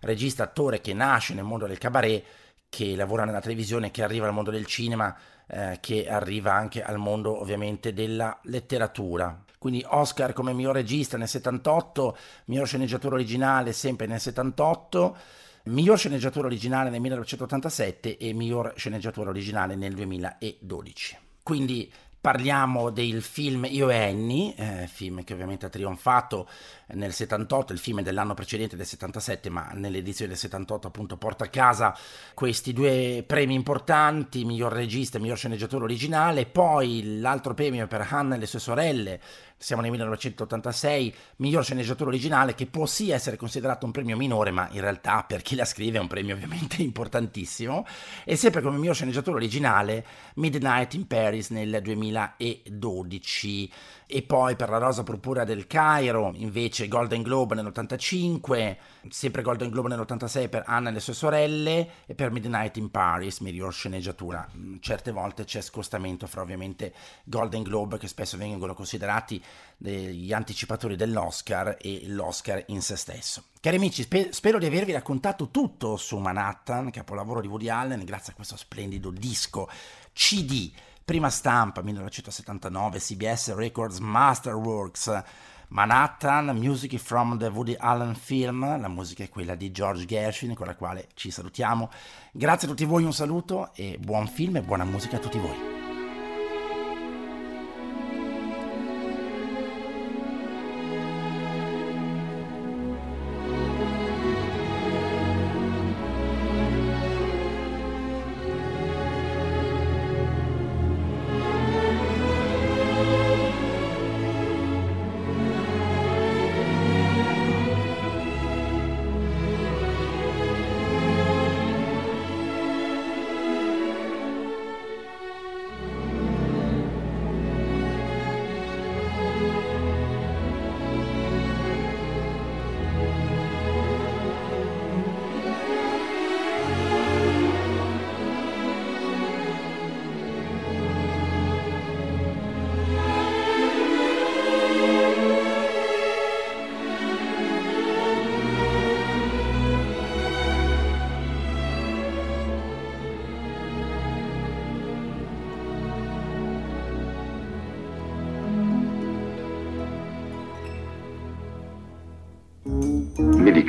regista, 0.08 0.44
attore 0.44 0.82
che 0.82 0.94
nasce 0.94 1.34
nel 1.34 1.44
mondo 1.44 1.68
del 1.68 1.78
cabaret, 1.78 2.24
che 2.70 2.96
lavora 2.96 3.26
nella 3.26 3.40
televisione, 3.40 3.92
che 3.92 4.04
arriva 4.04 4.28
al 4.28 4.34
mondo 4.34 4.52
del 4.52 4.66
cinema, 4.66 5.16
eh, 5.48 5.78
che 5.80 6.10
arriva 6.10 6.54
anche 6.54 6.84
al 6.84 6.98
mondo 6.98 7.40
ovviamente 7.40 7.94
della 7.94 8.38
letteratura. 8.44 9.44
Quindi 9.58 9.84
Oscar 9.88 10.34
come 10.34 10.54
miglior 10.54 10.76
regista 10.76 11.18
nel 11.18 11.28
78, 11.28 12.18
miglior 12.46 12.68
sceneggiatura 12.68 13.16
originale 13.16 13.74
sempre 13.74 14.06
nel 14.06 14.20
78, 14.20 15.18
miglior 15.64 15.98
sceneggiatura 15.98 16.48
originale 16.48 16.90
nel 16.90 17.02
1987 17.02 18.18
e 18.18 18.34
miglior 18.34 18.74
sceneggiatura 18.76 19.30
originale 19.30 19.76
nel 19.76 19.94
2012. 19.94 21.18
Quindi 21.42 21.92
Parliamo 22.28 22.90
del 22.90 23.22
film 23.22 23.66
Io 23.70 23.90
e 23.90 24.04
Annie, 24.04 24.54
eh, 24.58 24.88
film 24.88 25.24
che 25.24 25.32
ovviamente 25.32 25.66
ha 25.66 25.70
trionfato 25.70 26.46
nel 26.88 27.14
78, 27.14 27.72
il 27.72 27.80
film 27.80 28.02
dell'anno 28.02 28.34
precedente 28.34 28.76
del 28.76 28.86
77, 28.86 29.50
ma 29.50 29.70
nell'edizione 29.76 30.32
del 30.32 30.40
78 30.40 30.88
appunto 30.88 31.16
porta 31.16 31.46
a 31.46 31.48
casa 31.48 31.98
questi 32.34 32.74
due 32.74 33.24
premi 33.26 33.54
importanti, 33.54 34.44
miglior 34.44 34.74
regista 34.74 35.18
e 35.18 35.22
miglior 35.22 35.38
sceneggiatore 35.38 35.86
originale, 35.86 36.46
poi 36.46 37.20
l'altro 37.22 37.54
premio 37.54 37.88
per 37.88 38.06
Hannah 38.10 38.36
e 38.36 38.40
le 38.40 38.46
sue 38.46 38.60
sorelle 38.60 39.22
siamo 39.60 39.82
nel 39.82 39.90
1986, 39.92 41.16
miglior 41.38 41.64
sceneggiatura 41.64 42.10
originale 42.10 42.54
che 42.54 42.68
può 42.68 42.86
sì 42.86 43.10
essere 43.10 43.38
considerato 43.38 43.86
un 43.86 43.92
premio 43.92 44.16
minore, 44.16 44.52
ma 44.52 44.68
in 44.72 44.82
realtà 44.82 45.24
per 45.24 45.42
chi 45.42 45.56
la 45.56 45.66
scrive 45.66 45.98
è 45.98 46.02
un 46.02 46.08
premio 46.08 46.36
ovviamente 46.36 46.82
importantissimo. 46.84 47.86
E 48.24 48.36
sempre 48.36 48.62
come 48.62 48.78
miglior 48.78 48.96
sceneggiatura 48.96 49.38
originale 49.38 50.06
Midnight 50.36 50.94
in 50.94 51.08
Paris 51.08 51.50
nel 51.50 51.80
2012. 51.82 53.72
E 54.10 54.22
poi 54.22 54.56
per 54.56 54.70
La 54.70 54.78
Rosa 54.78 55.04
Purpura 55.04 55.44
del 55.44 55.68
Cairo, 55.68 56.32
invece 56.36 56.88
Golden 56.88 57.24
Globe 57.24 57.56
nell'85, 57.56 58.78
sempre 59.10 59.42
Golden 59.42 59.70
Globe 59.70 59.90
nell'86 59.90 60.48
per 60.48 60.64
Anna 60.66 60.90
e 60.90 60.94
le 60.94 61.02
sue 61.02 61.14
sorelle 61.14 61.90
e 62.06 62.16
per 62.16 62.32
Midnight 62.32 62.78
in 62.78 62.90
Paris, 62.90 63.40
miglior 63.40 63.74
sceneggiatura. 63.74 64.48
Mm, 64.56 64.76
certe 64.80 65.12
volte 65.12 65.44
c'è 65.44 65.60
scostamento 65.60 66.26
fra 66.26 66.42
ovviamente 66.42 66.94
Golden 67.26 67.64
Globe 67.64 67.98
che 67.98 68.08
spesso 68.08 68.38
vengono 68.38 68.74
considerati 68.74 69.44
degli 69.78 70.34
anticipatori 70.34 70.96
dell'Oscar 70.96 71.78
e 71.80 72.04
l'Oscar 72.08 72.64
in 72.68 72.82
se 72.82 72.96
stesso. 72.96 73.46
Cari 73.60 73.76
amici, 73.76 74.04
spe- 74.04 74.32
spero 74.32 74.60
di 74.60 74.66
avervi 74.66 74.92
raccontato 74.92 75.50
tutto 75.50 75.98
su 75.98 76.18
Manhattan, 76.18 76.90
capolavoro 76.92 77.42
di 77.42 77.48
Woody 77.48 77.70
Allen, 77.70 78.04
grazie 78.04 78.34
a 78.34 78.36
questo 78.36 78.58
splendido 78.58 79.12
disco 79.12 79.70
CD 80.14 80.72
Prima 81.08 81.30
stampa 81.30 81.82
1979, 81.84 83.00
CBS 83.00 83.56
Records 83.56 84.00
Masterworks, 84.00 85.24
Manhattan, 85.70 86.48
Music 86.48 86.98
from 86.98 87.38
the 87.38 87.48
Woody 87.48 87.78
Allen 87.80 88.14
Film, 88.14 88.78
la 88.78 88.90
musica 88.90 89.24
è 89.24 89.30
quella 89.30 89.56
di 89.56 89.72
George 89.72 90.04
Gershwin 90.04 90.54
con 90.54 90.68
la 90.68 90.76
quale 90.76 91.08
ci 91.14 91.32
salutiamo. 91.32 91.90
Grazie 92.34 92.68
a 92.68 92.72
tutti 92.72 92.84
voi, 92.84 93.06
un 93.06 93.14
saluto 93.14 93.74
e 93.74 93.98
buon 94.02 94.28
film 94.28 94.58
e 94.58 94.62
buona 94.64 94.84
musica 94.84 95.16
a 95.16 95.20
tutti 95.20 95.40
voi. 95.40 95.77